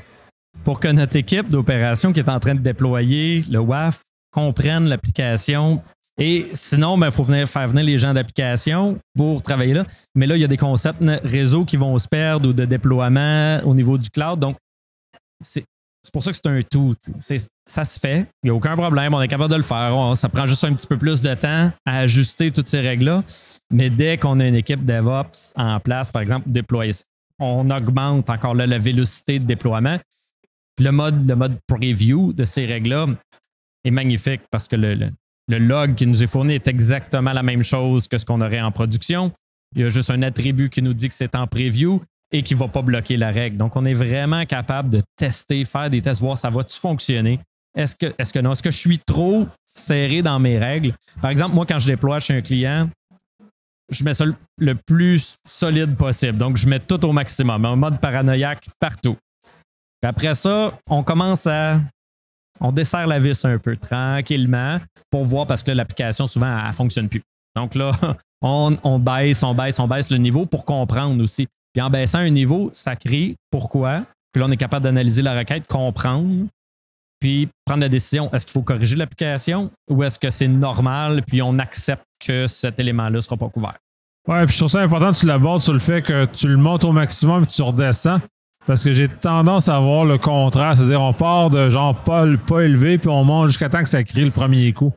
pour 0.65 0.81
que 0.81 0.89
notre 0.89 1.17
équipe 1.17 1.51
d'opération 1.51 2.13
qui 2.13 2.21
est 2.21 2.29
en 2.31 2.41
train 2.41 2.55
de 2.55 2.61
déployer 2.61 3.43
le 3.51 3.59
WAF 3.59 4.05
comprenne 4.33 4.87
l'application. 4.89 5.83
Et 6.19 6.49
sinon, 6.55 6.97
il 6.97 7.01
ben, 7.01 7.11
faut 7.11 7.25
venir 7.25 7.47
faire 7.49 7.69
venir 7.69 7.85
les 7.85 7.99
gens 7.99 8.15
d'application 8.15 8.99
pour 9.17 9.43
travailler 9.43 9.75
là. 9.75 9.85
Mais 10.15 10.27
là, 10.27 10.37
il 10.37 10.41
y 10.41 10.45
a 10.45 10.49
des 10.49 10.57
concepts 10.57 11.03
réseau 11.25 11.65
qui 11.65 11.77
vont 11.77 11.99
se 11.99 12.09
perdre 12.09 12.49
ou 12.49 12.53
de 12.53 12.65
déploiement 12.65 13.61
au 13.65 13.75
niveau 13.75 13.99
du 13.99 14.09
cloud. 14.09 14.39
Donc, 14.39 14.57
c'est 16.05 16.13
pour 16.13 16.23
ça 16.23 16.31
que 16.31 16.37
c'est 16.37 16.47
un 16.51 16.61
tout. 16.63 16.95
Ça 17.67 17.85
se 17.85 17.99
fait. 17.99 18.27
Il 18.43 18.47
n'y 18.47 18.51
a 18.51 18.55
aucun 18.55 18.77
problème. 18.77 19.15
On 19.15 19.23
est 19.23 19.27
capable 19.29 19.51
de 19.51 19.57
le 19.57 19.63
faire. 19.63 20.13
Ça 20.17 20.29
prend 20.29 20.47
juste 20.47 20.63
un 20.65 20.75
petit 20.75 20.87
peu 20.87 20.99
plus 20.99 21.23
de 21.23 21.33
temps 21.35 21.73
à 21.87 21.99
ajuster 22.01 22.51
toutes 22.53 22.69
ces 22.69 22.81
règles-là. 22.81 23.25
Mais 23.73 23.89
dès 23.89 24.19
qu'on 24.19 24.39
a 24.39 24.47
une 24.47 24.55
équipe 24.55 24.85
DevOps 24.85 25.53
en 25.57 25.81
place, 25.81 26.11
par 26.11 26.21
exemple, 26.21 26.49
déployer, 26.51 26.93
on 27.39 27.69
augmente 27.71 28.29
encore 28.29 28.55
la 28.55 28.79
vélocité 28.79 29.39
de 29.39 29.47
déploiement. 29.47 29.99
Le 30.79 30.91
mode, 30.91 31.27
le 31.29 31.35
mode 31.37 31.57
preview 31.67 32.33
de 32.35 32.45
ces 32.45 32.67
règles-là 32.67 33.07
est 33.85 33.91
magnifique 33.91 34.43
parce 34.51 34.69
que 34.69 34.77
le- 34.77 34.99
le 35.49 35.59
log 35.59 35.95
qui 35.95 36.07
nous 36.07 36.23
est 36.23 36.27
fourni 36.27 36.55
est 36.55 36.69
exactement 36.69 37.33
la 37.33 37.43
même 37.43 37.63
chose 37.63 38.09
que 38.09 38.19
ce 38.19 38.27
qu'on 38.27 38.41
aurait 38.41 38.61
en 38.61 38.73
production. 38.73 39.33
Il 39.75 39.83
y 39.83 39.85
a 39.85 39.89
juste 39.89 40.11
un 40.11 40.23
attribut 40.23 40.69
qui 40.71 40.83
nous 40.83 40.95
dit 40.95 41.09
que 41.09 41.15
c'est 41.15 41.35
en 41.35 41.47
preview 41.47 42.01
et 42.35 42.43
qui 42.43 42.55
ne 42.55 42.59
va 42.59 42.67
pas 42.67 42.83
bloquer 42.83 43.17
la 43.17 43.31
règle. 43.31 43.57
Donc, 43.57 43.77
on 43.77 43.85
est 43.85 43.95
vraiment 43.95 44.45
capable 44.45 44.91
de 44.91 45.03
tester, 45.17 45.65
faire 45.65 45.89
des 45.89 46.03
tests, 46.03 46.21
voir 46.21 46.37
ça 46.37 46.51
va-tu 46.51 46.77
fonctionner. 46.77 47.39
Est-ce 47.77 47.95
que, 47.95 48.13
est-ce 48.19 48.33
que 48.33 48.41
non? 48.41 48.51
Est-ce 48.51 48.63
que 48.63 48.73
je 48.73 48.77
suis 48.77 48.99
trop 48.99 49.47
serré 49.73 50.21
dans 50.21 50.41
mes 50.41 50.59
règles? 50.59 50.95
Par 51.23 51.31
exemple, 51.31 51.55
moi, 51.55 51.65
quand 51.65 51.79
je 51.79 51.87
déploie 51.87 52.19
chez 52.19 52.35
un 52.35 52.43
client, 52.43 52.91
je 53.89 54.03
mets 54.03 54.15
ça 54.15 54.25
le- 54.59 54.75
plus 54.75 55.37
solide 55.47 55.95
possible. 55.95 56.37
Donc, 56.37 56.57
je 56.57 56.67
mets 56.67 56.81
tout 56.81 57.05
au 57.05 57.13
maximum, 57.13 57.65
en 57.65 57.77
mode 57.77 58.01
paranoïaque 58.01 58.67
partout. 58.81 59.17
Puis 60.01 60.09
après 60.09 60.35
ça, 60.35 60.77
on 60.91 61.05
commence 61.05 61.47
à. 61.47 61.81
On 62.61 62.73
desserre 62.73 63.07
la 63.07 63.21
vis 63.21 63.45
un 63.45 63.59
peu 63.59 63.77
tranquillement 63.77 64.81
pour 65.09 65.25
voir 65.25 65.47
parce 65.47 65.63
que 65.63 65.71
l'application, 65.71 66.27
souvent, 66.27 66.59
elle 66.59 66.67
ne 66.67 66.73
fonctionne 66.73 67.09
plus. 67.09 67.23
Donc 67.55 67.77
là, 67.77 67.93
on 68.43 68.99
baisse, 68.99 69.43
on 69.45 69.55
baisse, 69.55 69.79
on 69.79 69.87
baisse 69.87 70.11
le 70.11 70.19
niveau 70.19 70.47
pour 70.47 70.65
comprendre 70.65 71.23
aussi. 71.23 71.47
Puis 71.75 71.83
en 71.83 71.91
baissant 71.91 72.21
un 72.21 72.31
niveau, 72.31 72.71
ça 72.73 72.97
crée 72.97 73.35
pourquoi. 73.51 74.05
Puis 74.33 74.41
là, 74.41 74.47
on 74.49 74.51
est 74.51 74.57
capable 74.57 74.85
d'analyser 74.85 75.23
la 75.23 75.37
requête, 75.37 75.67
comprendre, 75.67 76.47
puis 77.21 77.49
prendre 77.65 77.83
la 77.83 77.89
décision. 77.89 78.33
Est-ce 78.33 78.47
qu'il 78.47 78.53
faut 78.53 78.63
corriger 78.63 78.97
l'application 78.97 79.71
ou 79.91 80.03
est-ce 80.03 80.19
que 80.19 80.31
c'est 80.31 80.49
normal, 80.49 81.23
puis 81.27 81.43
on 81.43 81.59
accepte 81.59 82.05
que 82.25 82.47
cet 82.47 82.81
élément-là 82.81 83.11
ne 83.11 83.21
sera 83.21 83.37
pas 83.37 83.49
couvert? 83.49 83.77
Ouais, 84.27 84.47
puis 84.47 84.55
je 84.55 84.61
trouve 84.61 84.71
ça 84.71 84.81
important 84.81 85.13
que 85.13 85.19
tu 85.19 85.27
l'abordes 85.27 85.61
sur 85.61 85.73
le 85.73 85.79
fait 85.79 86.01
que 86.01 86.25
tu 86.27 86.49
le 86.49 86.57
montes 86.57 86.85
au 86.85 86.93
maximum 86.93 87.43
et 87.43 87.47
tu 87.47 87.61
redescends. 87.61 88.21
Parce 88.67 88.83
que 88.83 88.93
j'ai 88.93 89.09
tendance 89.09 89.69
à 89.69 89.79
voir 89.79 90.07
le 90.07 90.17
contraire. 90.17 90.77
C'est-à-dire, 90.77 91.03
on 91.03 91.13
part 91.13 91.51
de 91.51 91.69
genre 91.69 91.95
pas, 91.95 92.25
pas 92.47 92.63
élevé, 92.63 92.97
puis 92.97 93.11
on 93.11 93.23
monte 93.25 93.49
jusqu'à 93.49 93.69
temps 93.69 93.83
que 93.83 93.89
ça 93.89 94.03
crie 94.03 94.25
le 94.25 94.31
premier 94.31 94.73
coup. 94.73 94.93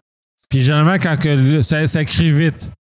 Puis 0.49 0.61
généralement, 0.61 0.93
quand 0.93 1.17
que 1.17 1.61
ça, 1.61 1.85
ça 1.87 2.05
crie 2.05 2.31
vite. 2.31 2.71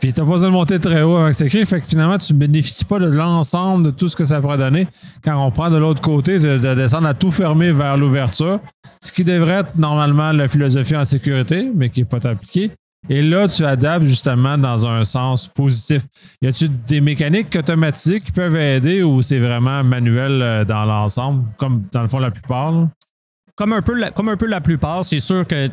Puis 0.00 0.12
t'as 0.12 0.22
pas 0.24 0.30
besoin 0.32 0.48
de 0.48 0.52
monter 0.52 0.78
très 0.78 1.02
haut 1.02 1.16
avec 1.16 1.34
ça 1.34 1.46
crie. 1.48 1.64
Fait 1.64 1.80
que 1.80 1.86
finalement, 1.86 2.18
tu 2.18 2.32
ne 2.32 2.38
bénéficies 2.38 2.84
pas 2.84 2.98
de 2.98 3.06
l'ensemble 3.06 3.86
de 3.86 3.90
tout 3.90 4.08
ce 4.08 4.16
que 4.16 4.24
ça 4.24 4.40
pourrait 4.40 4.58
donner. 4.58 4.86
Quand 5.22 5.42
on 5.44 5.50
prend 5.50 5.70
de 5.70 5.76
l'autre 5.76 6.00
côté, 6.00 6.38
c'est 6.38 6.58
de 6.58 6.74
descendre 6.74 7.06
à 7.06 7.14
tout 7.14 7.30
fermer 7.30 7.72
vers 7.72 7.96
l'ouverture. 7.96 8.60
Ce 9.00 9.12
qui 9.12 9.24
devrait 9.24 9.60
être 9.60 9.76
normalement 9.76 10.32
la 10.32 10.48
philosophie 10.48 10.96
en 10.96 11.04
sécurité, 11.04 11.70
mais 11.74 11.90
qui 11.90 12.00
n'est 12.00 12.06
pas 12.06 12.26
appliquée. 12.26 12.70
Et 13.08 13.20
là, 13.20 13.48
tu 13.48 13.64
adaptes 13.64 14.06
justement 14.06 14.56
dans 14.56 14.86
un 14.86 15.04
sens 15.04 15.46
positif. 15.46 16.02
Y 16.40 16.46
a-tu 16.46 16.68
des 16.68 17.02
mécaniques 17.02 17.54
automatisées 17.54 18.20
qui 18.20 18.32
peuvent 18.32 18.56
aider 18.56 19.02
ou 19.02 19.20
c'est 19.20 19.38
vraiment 19.38 19.84
manuel 19.84 20.40
euh, 20.40 20.64
dans 20.64 20.86
l'ensemble, 20.86 21.44
comme 21.58 21.84
dans 21.92 22.00
le 22.00 22.08
fond 22.08 22.18
la 22.18 22.30
plupart? 22.30 22.88
comme 23.56 23.72
un 23.72 23.82
peu 23.82 23.94
la, 23.94 24.10
comme 24.10 24.28
un 24.28 24.36
peu 24.36 24.46
la 24.46 24.60
plupart, 24.60 25.04
c'est 25.04 25.20
sûr 25.20 25.46
que 25.46 25.68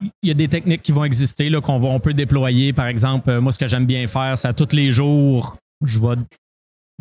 il 0.00 0.28
y 0.28 0.30
a 0.30 0.34
des 0.34 0.48
techniques 0.48 0.82
qui 0.82 0.92
vont 0.92 1.04
exister 1.04 1.48
là, 1.48 1.60
qu'on 1.60 1.78
va, 1.78 1.88
on 1.88 2.00
peut 2.00 2.14
déployer. 2.14 2.72
Par 2.72 2.86
exemple, 2.86 3.30
euh, 3.30 3.40
moi, 3.40 3.52
ce 3.52 3.58
que 3.58 3.68
j'aime 3.68 3.86
bien 3.86 4.06
faire, 4.06 4.36
c'est 4.36 4.48
à 4.48 4.52
tous 4.52 4.74
les 4.74 4.92
jours, 4.92 5.56
je 5.84 5.98
vais 5.98 6.16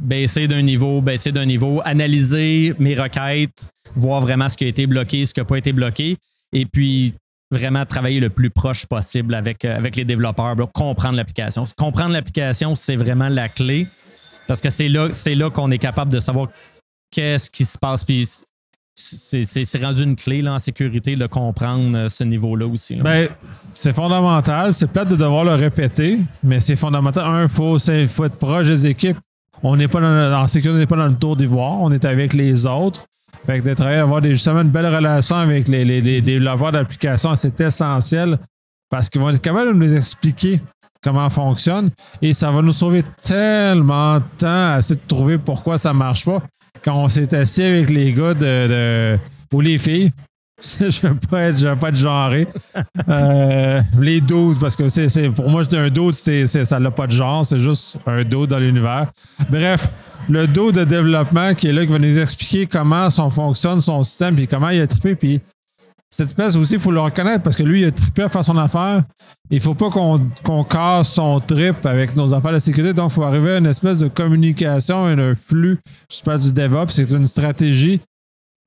baisser 0.01 0.47
d'un 0.47 0.61
niveau, 0.61 1.01
baisser 1.01 1.31
d'un 1.31 1.45
niveau, 1.45 1.81
analyser 1.85 2.73
mes 2.79 2.95
requêtes, 2.95 3.69
voir 3.95 4.21
vraiment 4.21 4.49
ce 4.49 4.57
qui 4.57 4.65
a 4.65 4.67
été 4.67 4.87
bloqué, 4.87 5.25
ce 5.25 5.33
qui 5.33 5.39
n'a 5.39 5.45
pas 5.45 5.57
été 5.57 5.71
bloqué, 5.71 6.17
et 6.51 6.65
puis 6.65 7.13
vraiment 7.51 7.85
travailler 7.85 8.19
le 8.19 8.29
plus 8.29 8.49
proche 8.49 8.85
possible 8.85 9.33
avec, 9.35 9.63
euh, 9.65 9.79
les 9.79 10.05
développeurs, 10.05 10.55
comprendre 10.73 11.15
l'application. 11.15 11.65
Comprendre 11.77 12.13
l'application, 12.13 12.75
c'est 12.75 12.95
vraiment 12.95 13.29
la 13.29 13.49
clé 13.49 13.87
parce 14.47 14.61
que 14.61 14.69
c'est 14.69 14.89
là, 14.89 15.09
c'est 15.11 15.35
là 15.35 15.49
qu'on 15.49 15.71
est 15.71 15.77
capable 15.77 16.11
de 16.11 16.19
savoir 16.19 16.49
qu'est-ce 17.11 17.49
qui 17.49 17.65
se 17.65 17.77
passe. 17.77 18.03
Puis 18.03 18.27
c'est 18.95 19.83
rendu 19.83 20.03
une 20.03 20.15
clé 20.15 20.41
là, 20.41 20.53
en 20.53 20.59
sécurité 20.59 21.15
de 21.15 21.27
comprendre 21.27 21.97
euh, 21.97 22.09
ce 22.09 22.23
niveau-là 22.23 22.65
aussi. 22.65 22.95
là. 22.95 23.03
Ben, 23.03 23.29
c'est 23.73 23.93
fondamental. 23.93 24.73
C'est 24.73 24.87
peut-être 24.87 25.09
de 25.09 25.15
devoir 25.17 25.43
le 25.43 25.53
répéter, 25.55 26.19
mais 26.43 26.59
c'est 26.61 26.75
fondamental. 26.77 27.25
Un, 27.25 27.43
il 27.43 27.49
faut, 27.49 27.77
faut 27.79 28.25
être 28.25 28.37
proche 28.37 28.67
des 28.67 28.87
équipes. 28.87 29.17
On 29.63 29.75
n'est 29.75 29.87
pas 29.87 29.99
dans, 30.01 30.41
en 30.41 30.47
sécurité, 30.47 30.75
on 30.75 30.79
n'est 30.79 30.85
pas 30.87 30.95
dans 30.97 31.07
le 31.07 31.15
tour 31.15 31.35
d'ivoire. 31.35 31.79
On 31.81 31.91
est 31.91 32.05
avec 32.05 32.33
les 32.33 32.65
autres. 32.65 33.05
Fait 33.45 33.59
que 33.59 33.67
de 33.69 33.73
travailler, 33.73 33.99
avoir 33.99 34.23
justement 34.23 34.61
une 34.61 34.69
belle 34.69 34.87
relation 34.93 35.35
avec 35.35 35.67
les, 35.67 35.85
les- 35.85 36.01
les 36.01 36.21
développeurs 36.21 36.71
d'applications, 36.71 37.35
c'est 37.35 37.59
essentiel 37.61 38.39
parce 38.89 39.09
qu'ils 39.09 39.21
vont 39.21 39.29
être 39.29 39.41
capables 39.41 39.73
de 39.73 39.77
nous 39.85 39.95
expliquer 39.95 40.59
comment 41.05 41.29
fonctionne 41.29 41.89
et 42.21 42.33
ça 42.33 42.49
va 42.51 42.61
nous 42.61 42.71
sauver 42.73 43.03
tellement 43.23 44.15
de 44.17 44.23
temps 44.37 44.73
à 44.73 44.77
essayer 44.79 44.95
de 44.99 45.07
trouver 45.07 45.37
pourquoi 45.37 45.77
ça 45.77 45.93
marche 45.93 46.25
pas 46.25 46.41
quand 46.83 46.95
on 46.95 47.07
s'est 47.07 47.33
assis 47.35 47.63
avec 47.63 47.89
les 47.89 48.11
gars 48.11 48.33
de, 48.33 48.67
de- 48.67 49.19
ou 49.53 49.61
les 49.61 49.77
filles. 49.77 50.11
Je 50.61 51.07
veux 51.07 51.15
pas 51.15 51.41
être, 51.43 51.57
je 51.57 51.67
veux 51.67 51.75
pas 51.75 51.89
être 51.89 51.95
genré. 51.97 52.47
Euh, 53.09 53.81
les 53.99 54.19
dudes, 54.21 54.57
parce 54.59 54.75
que 54.75 54.87
c'est, 54.89 55.09
c'est- 55.09 55.29
pour 55.29 55.49
moi, 55.49 55.63
un 55.73 55.89
dude, 55.89 56.13
c'est, 56.13 56.47
c'est- 56.47 56.65
ça 56.65 56.79
n'a 56.79 56.89
pas 56.91 57.05
de 57.07 57.11
genre, 57.11 57.45
c'est 57.45 57.59
juste 57.59 57.97
un 58.07 58.23
dude 58.23 58.47
dans 58.47 58.57
l'univers. 58.59 59.07
Bref, 59.49 59.89
le 60.29 60.47
dude 60.47 60.71
de 60.75 60.83
développement 60.85 61.53
qui 61.53 61.67
est 61.67 61.73
là, 61.73 61.85
qui 61.85 61.91
va 61.91 61.99
nous 61.99 62.17
expliquer 62.19 62.65
comment 62.67 63.09
son 63.09 63.29
fonctionne, 63.29 63.79
son 63.81 64.01
système, 64.01 64.33
puis 64.35 64.47
comment 64.47 64.69
il 64.69 64.81
a 64.81 64.87
trippé, 64.87 65.15
puis 65.15 65.41
cette 66.15 66.29
espèce 66.29 66.55
aussi, 66.55 66.75
il 66.75 66.79
faut 66.79 66.91
le 66.91 67.01
reconnaître 67.01 67.43
parce 67.43 67.57
que 67.57 67.63
lui, 67.63 67.81
il 67.81 67.85
a 67.87 67.91
trippé 67.91 68.23
à 68.23 68.29
faire 68.29 68.45
son 68.45 68.57
affaire. 68.57 69.03
Il 69.49 69.59
faut 69.59 69.73
pas 69.73 69.89
qu'on, 69.89 70.63
casse 70.63 71.11
son 71.11 71.41
trip 71.41 71.85
avec 71.85 72.15
nos 72.15 72.33
affaires 72.33 72.53
de 72.53 72.59
sécurité. 72.59 72.93
Donc, 72.93 73.11
il 73.11 73.15
faut 73.15 73.23
arriver 73.23 73.55
à 73.55 73.57
une 73.57 73.65
espèce 73.65 73.99
de 73.99 74.07
communication 74.07 75.09
et 75.09 75.21
un 75.21 75.35
flux. 75.35 75.77
Je 76.09 76.21
parle 76.21 76.39
du 76.39 76.53
DevOps, 76.53 76.91
c'est 76.91 77.09
une 77.09 77.27
stratégie 77.27 77.99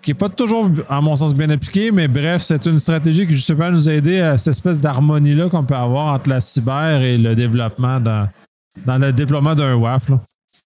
qui 0.03 0.11
n'est 0.11 0.15
pas 0.15 0.29
toujours, 0.29 0.71
à 0.91 1.01
mon 1.01 1.17
sens, 1.17 1.33
bien 1.33 1.49
appliquée, 1.49 1.91
mais 1.91 2.07
bref, 2.07 2.43
c'est 2.43 2.67
une 2.67 2.79
stratégie 2.79 3.27
qui, 3.27 3.33
justement, 3.33 3.71
nous 3.71 3.89
a 3.89 3.95
aidé 3.95 4.21
à 4.21 4.37
cette 4.37 4.53
espèce 4.53 4.83
d'harmonie-là 4.83 5.49
qu'on 5.49 5.65
peut 5.65 5.75
avoir 5.75 6.15
entre 6.15 6.29
la 6.29 6.41
cyber 6.41 7.01
et 7.01 7.17
le 7.17 7.35
développement 7.35 7.99
dans, 7.99 8.29
dans 8.85 8.99
le 8.99 9.11
déploiement 9.11 9.55
d'un 9.55 9.75
WAF. 9.75 10.11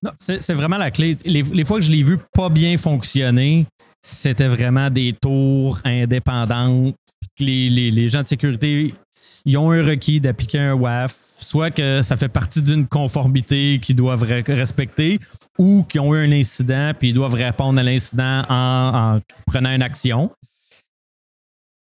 Non, 0.03 0.11
c'est 0.19 0.55
vraiment 0.55 0.79
la 0.79 0.91
clé. 0.91 1.17
Les, 1.25 1.65
fois 1.65 1.79
que 1.79 1.85
je 1.85 1.93
l'ai 1.93 2.03
vu 2.03 2.19
pas 2.35 2.49
bien 2.49 2.77
fonctionner, 2.77 3.67
c'était 4.01 4.49
vraiment 4.49 4.91
des 4.91 5.13
tours 5.13 5.79
indépendantes. 5.85 6.97
Les, 7.39 8.09
gens 8.09 8.23
de 8.23 8.27
sécurité, 8.27 8.95
ils 9.45 9.57
ont 9.57 9.71
un 9.71 9.85
requis 9.85 10.21
d'appliquer 10.21 10.59
un 10.59 10.75
WAF, 10.75 11.15
soit 11.39 11.71
que 11.71 12.03
ça 12.03 12.17
fait 12.17 12.29
partie 12.29 12.63
d'une 12.63 12.87
conformité 12.87 13.79
qu'ils 13.81 13.95
doivent 13.95 14.25
re- 14.25 14.53
respecter, 14.53 15.21
ou 15.57 15.85
qu'ils 15.85 16.01
ont 16.01 16.15
eu 16.15 16.19
un 16.19 16.33
incident 16.33 16.93
puis 16.99 17.11
ils 17.11 17.15
doivent 17.15 17.35
répondre 17.35 17.79
à 17.79 17.83
l'incident 17.85 18.45
en, 18.49 19.17
en 19.17 19.21
prenant 19.47 19.73
une 19.73 19.83
action. 19.83 20.31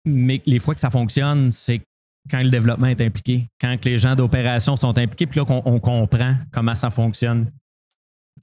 Mais 0.06 0.42
les 0.46 0.60
fois 0.60 0.76
que 0.76 0.82
ça 0.82 0.92
fonctionne, 0.92 1.52
c'est 1.52 1.82
quand 2.30 2.42
le 2.42 2.50
développement 2.50 2.88
est 2.88 3.02
impliqué, 3.02 3.48
quand 3.60 3.84
les 3.84 3.98
gens 3.98 4.16
d'opération 4.16 4.76
sont 4.76 4.96
impliqués, 4.98 5.26
puis 5.26 5.40
là 5.40 5.46
qu'on 5.46 5.64
on 5.66 5.80
comprend 5.80 6.36
comment 6.52 6.76
ça 6.76 6.92
fonctionne 6.92 7.52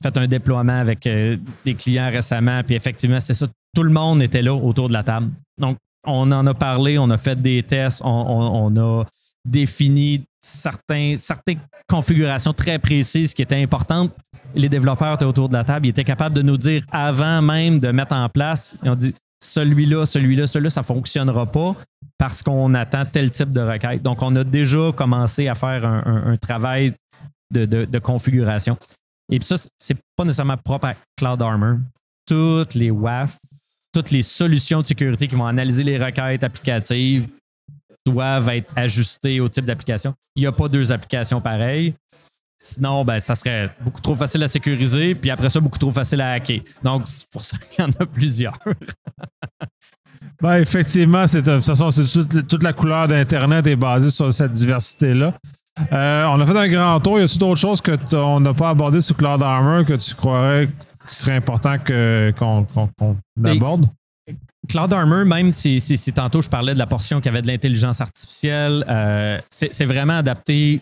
fait 0.02 0.16
un 0.16 0.26
déploiement 0.26 0.80
avec 0.80 1.06
euh, 1.06 1.36
des 1.64 1.74
clients 1.74 2.10
récemment, 2.10 2.62
puis 2.62 2.76
effectivement, 2.76 3.20
c'est 3.20 3.34
ça. 3.34 3.46
Tout 3.74 3.82
le 3.82 3.90
monde 3.90 4.22
était 4.22 4.42
là 4.42 4.54
autour 4.54 4.88
de 4.88 4.92
la 4.92 5.02
table. 5.02 5.30
Donc, 5.60 5.76
on 6.06 6.30
en 6.32 6.46
a 6.46 6.54
parlé, 6.54 6.98
on 6.98 7.10
a 7.10 7.18
fait 7.18 7.40
des 7.40 7.62
tests, 7.62 8.00
on, 8.04 8.76
a 8.76 9.04
défini 9.44 10.24
certaines 10.40 11.16
configurations 11.88 12.52
très 12.52 12.78
précises 12.78 13.34
qui 13.34 13.42
étaient 13.42 13.60
importantes. 13.62 14.12
Les 14.54 14.68
développeurs 14.68 15.14
étaient 15.14 15.24
autour 15.24 15.48
de 15.48 15.54
la 15.54 15.64
table, 15.64 15.86
ils 15.86 15.90
étaient 15.90 16.04
capables 16.04 16.34
de 16.34 16.42
nous 16.42 16.56
dire 16.56 16.84
avant 16.90 17.42
même 17.42 17.80
de 17.80 17.90
mettre 17.90 18.14
en 18.14 18.28
place, 18.28 18.76
ils 18.82 18.90
ont 18.90 18.96
dit 18.96 19.14
celui-là, 19.40 20.06
celui-là, 20.06 20.46
celui-là, 20.46 20.70
ça 20.70 20.80
ne 20.80 20.86
fonctionnera 20.86 21.46
pas 21.46 21.76
parce 22.16 22.42
qu'on 22.42 22.74
attend 22.74 23.04
tel 23.04 23.30
type 23.30 23.50
de 23.50 23.60
requête. 23.60 24.02
Donc, 24.02 24.22
on 24.22 24.34
a 24.36 24.44
déjà 24.44 24.92
commencé 24.92 25.48
à 25.48 25.54
faire 25.54 25.84
un, 25.84 26.36
travail 26.36 26.94
de 27.50 27.98
configuration. 27.98 28.76
Et 29.30 29.38
puis 29.38 29.46
ça, 29.46 29.56
c'est 29.78 29.96
pas 30.16 30.24
nécessairement 30.24 30.56
propre 30.56 30.86
à 30.86 30.94
Cloud 31.16 31.42
Armor. 31.42 31.78
Toutes 32.26 32.74
les 32.74 32.90
WAF, 32.90 33.36
toutes 33.92 34.10
les 34.10 34.22
solutions 34.22 34.82
de 34.82 34.86
sécurité 34.86 35.28
qui 35.28 35.34
vont 35.34 35.46
analyser 35.46 35.82
les 35.82 35.98
requêtes 35.98 36.44
applicatives 36.44 37.28
doivent 38.06 38.48
être 38.50 38.72
ajustées 38.76 39.40
au 39.40 39.48
type 39.48 39.64
d'application. 39.64 40.14
Il 40.34 40.40
n'y 40.40 40.46
a 40.46 40.52
pas 40.52 40.68
deux 40.68 40.92
applications 40.92 41.40
pareilles. 41.40 41.94
Sinon, 42.60 43.04
ben, 43.04 43.20
ça 43.20 43.34
serait 43.34 43.70
beaucoup 43.80 44.00
trop 44.00 44.16
facile 44.16 44.42
à 44.42 44.48
sécuriser, 44.48 45.14
puis 45.14 45.30
après 45.30 45.48
ça, 45.48 45.60
beaucoup 45.60 45.78
trop 45.78 45.92
facile 45.92 46.20
à 46.20 46.32
hacker. 46.32 46.60
Donc, 46.82 47.02
c'est 47.06 47.28
pour 47.30 47.42
ça 47.42 47.56
qu'il 47.56 47.84
y 47.84 47.86
en 47.86 47.90
a 47.90 48.06
plusieurs. 48.06 48.58
Ben, 50.40 50.58
effectivement, 50.58 51.26
c'est, 51.26 51.42
toute 51.42 52.62
la 52.62 52.72
couleur 52.72 53.08
d'Internet 53.08 53.66
est 53.66 53.76
basée 53.76 54.10
sur 54.10 54.32
cette 54.32 54.52
diversité-là. 54.52 55.34
Euh, 55.92 56.24
on 56.26 56.40
a 56.40 56.46
fait 56.46 56.56
un 56.58 56.68
grand 56.68 57.00
tour. 57.00 57.18
Y 57.20 57.22
a-t-il 57.24 57.38
d'autres 57.38 57.60
choses 57.60 57.80
que 57.80 57.92
t- 57.92 58.16
on 58.16 58.40
n'a 58.40 58.52
pas 58.54 58.70
abordées 58.70 59.00
sur 59.00 59.16
Cloud 59.16 59.42
Armor 59.42 59.84
que 59.84 59.94
tu 59.94 60.14
croirais 60.14 60.66
qu'il 60.66 61.16
serait 61.16 61.36
important 61.36 61.76
qu'on, 61.78 62.64
qu'on- 62.64 62.88
qu'on 62.98 63.16
aborde? 63.44 63.86
Cloud 64.68 64.92
Armor, 64.92 65.24
même 65.24 65.52
si, 65.54 65.80
si- 65.80 65.96
si 65.96 66.12
tantôt 66.12 66.42
je 66.42 66.48
parlais 66.48 66.74
de 66.74 66.78
la 66.78 66.86
portion 66.86 67.20
qui 67.20 67.28
avait 67.28 67.42
de 67.42 67.46
l'intelligence 67.46 68.00
artificielle, 68.00 68.84
euh, 68.88 69.38
c'est 69.50 69.84
vraiment 69.86 70.18
adapté 70.18 70.80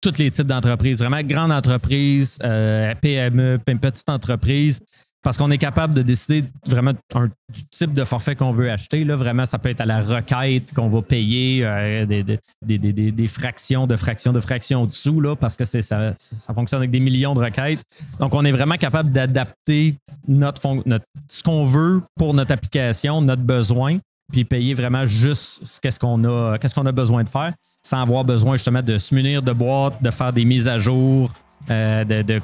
tous 0.00 0.18
les 0.18 0.30
types 0.32 0.46
d'entreprises, 0.48 0.98
vraiment 0.98 1.22
grande 1.22 1.52
entreprise, 1.52 2.38
euh, 2.42 2.92
PME, 3.00 3.58
p- 3.64 3.74
petite 3.76 4.08
entreprise, 4.08 4.80
parce 5.22 5.36
qu'on 5.36 5.50
est 5.50 5.58
capable 5.58 5.94
de 5.94 6.02
décider 6.02 6.44
vraiment 6.66 6.92
du 6.92 7.62
type 7.70 7.92
de 7.92 8.04
forfait 8.04 8.34
qu'on 8.34 8.50
veut 8.52 8.70
acheter. 8.70 9.04
Là. 9.04 9.14
Vraiment, 9.16 9.44
ça 9.44 9.58
peut 9.58 9.68
être 9.68 9.80
à 9.80 9.86
la 9.86 10.00
requête 10.02 10.72
qu'on 10.74 10.88
va 10.88 11.00
payer 11.02 11.64
euh, 11.64 12.06
des, 12.06 12.22
des- 12.24 12.78
des- 12.78 13.12
des- 13.12 13.26
fractions 13.28 13.86
de 13.86 13.96
fractions 13.96 14.32
de 14.32 14.40
fractions 14.40 14.84
dessous, 14.86 15.20
là, 15.20 15.36
parce 15.36 15.56
que 15.56 15.64
c'est- 15.64 15.82
ça, 15.82 16.14
ça 16.18 16.52
fonctionne 16.54 16.78
avec 16.80 16.90
des 16.90 17.00
millions 17.00 17.34
de 17.34 17.40
requêtes. 17.40 17.80
Donc, 18.18 18.34
on 18.34 18.44
est 18.44 18.52
vraiment 18.52 18.76
capable 18.76 19.10
d'adapter 19.10 19.94
notre, 20.26 20.82
notre- 20.86 21.06
ce 21.28 21.42
qu'on 21.42 21.64
veut 21.66 22.02
pour 22.16 22.34
notre 22.34 22.52
application, 22.52 23.20
notre 23.20 23.42
besoin, 23.42 23.98
puis 24.32 24.44
payer 24.44 24.74
vraiment 24.74 25.06
juste 25.06 25.64
ce 25.64 25.78
qu'est-ce 25.80 26.00
qu'on 26.00 26.24
a, 26.24 26.58
qu'est-ce 26.58 26.74
qu'on 26.74 26.86
a 26.86 26.92
besoin 26.92 27.22
de 27.22 27.28
faire, 27.28 27.52
sans 27.84 28.00
avoir 28.02 28.24
besoin 28.24 28.56
justement 28.56 28.82
de 28.82 28.98
se 28.98 29.14
munir 29.14 29.42
de 29.42 29.52
boîtes, 29.52 30.02
de 30.02 30.10
faire 30.10 30.32
des 30.32 30.44
mises 30.44 30.68
à 30.68 30.78
jour, 30.78 31.30
euh, 31.70 32.04
de, 32.04 32.40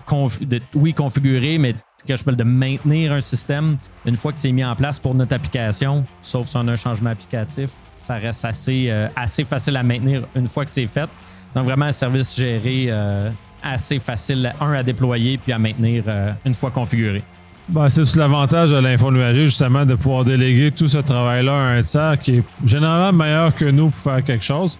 oui, 0.75 0.95
configurer, 0.95 1.59
mais 1.59 1.75
que 2.07 2.17
je 2.17 2.25
de 2.25 2.45
maintenir 2.45 3.13
un 3.13 3.21
système 3.21 3.77
une 4.07 4.17
fois 4.17 4.33
que 4.33 4.39
c'est 4.39 4.53
mis 4.53 4.65
en 4.65 4.77
place 4.77 5.01
pour 5.01 5.15
notre 5.15 5.35
application, 5.35 6.05
sauf 6.23 6.47
si 6.47 6.57
on 6.57 6.67
a 6.69 6.73
un 6.73 6.77
changement 6.77 7.11
applicatif, 7.11 7.71
ça 7.97 8.15
reste 8.15 8.45
assez, 8.45 8.87
euh, 8.89 9.09
assez 9.17 9.45
facile 9.45 9.77
à 9.77 9.83
maintenir 9.83 10.27
une 10.37 10.47
fois 10.47 10.65
que 10.65 10.71
c'est 10.71 10.87
fait. 10.87 11.09
Donc 11.55 11.65
vraiment 11.65 11.87
un 11.87 11.93
service 11.93 12.37
géré 12.37 12.87
euh, 12.89 13.31
assez 13.63 13.99
facile, 13.99 14.55
un 14.61 14.73
à 14.73 14.83
déployer 14.83 15.37
puis 15.39 15.53
à 15.53 15.59
maintenir 15.59 16.05
une 16.45 16.55
fois 16.55 16.71
configuré. 16.71 17.23
Ben, 17.69 17.91
c'est 17.91 18.05
tout 18.05 18.19
l'avantage 18.19 18.71
de 18.71 18.77
l'info 18.77 19.11
nuagique, 19.11 19.47
justement, 19.47 19.85
de 19.85 19.95
pouvoir 19.95 20.25
déléguer 20.25 20.71
tout 20.71 20.89
ce 20.89 20.99
travail-là 20.99 21.53
à 21.53 21.71
un 21.73 21.83
tiers 21.83 22.19
qui 22.19 22.37
est 22.37 22.43
généralement 22.65 23.25
meilleur 23.25 23.55
que 23.55 23.67
nous 23.67 23.91
pour 23.91 24.01
faire 24.01 24.25
quelque 24.25 24.45
chose. 24.45 24.79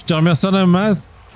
Je 0.00 0.06
te 0.06 0.14
remercie 0.14 0.46
énormément. 0.46 0.92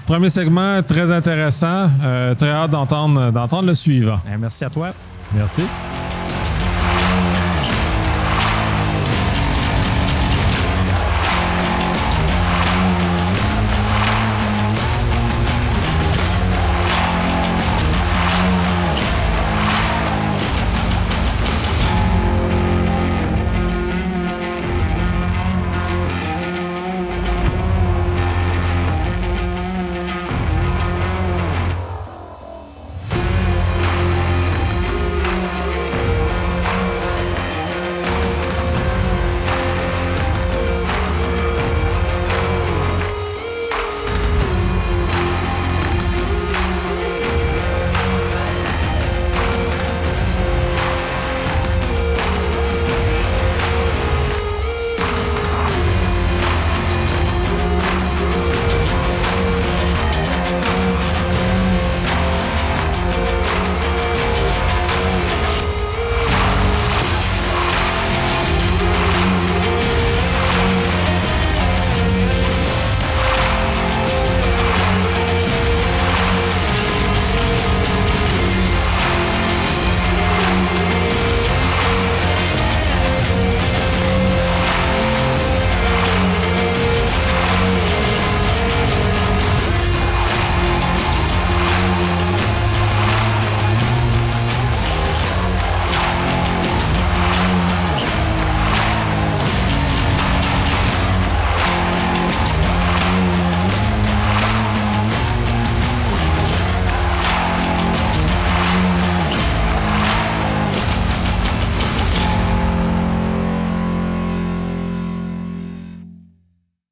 Premier 0.06 0.30
segment 0.30 0.82
très 0.82 1.10
intéressant. 1.10 1.88
Euh, 2.02 2.34
très 2.34 2.50
hâte 2.50 2.70
d'entendre, 2.70 3.30
d'entendre 3.30 3.68
le 3.68 3.74
suivant. 3.74 4.20
Euh, 4.26 4.36
merci 4.38 4.64
à 4.64 4.70
toi. 4.70 4.92
Merci. 5.34 5.62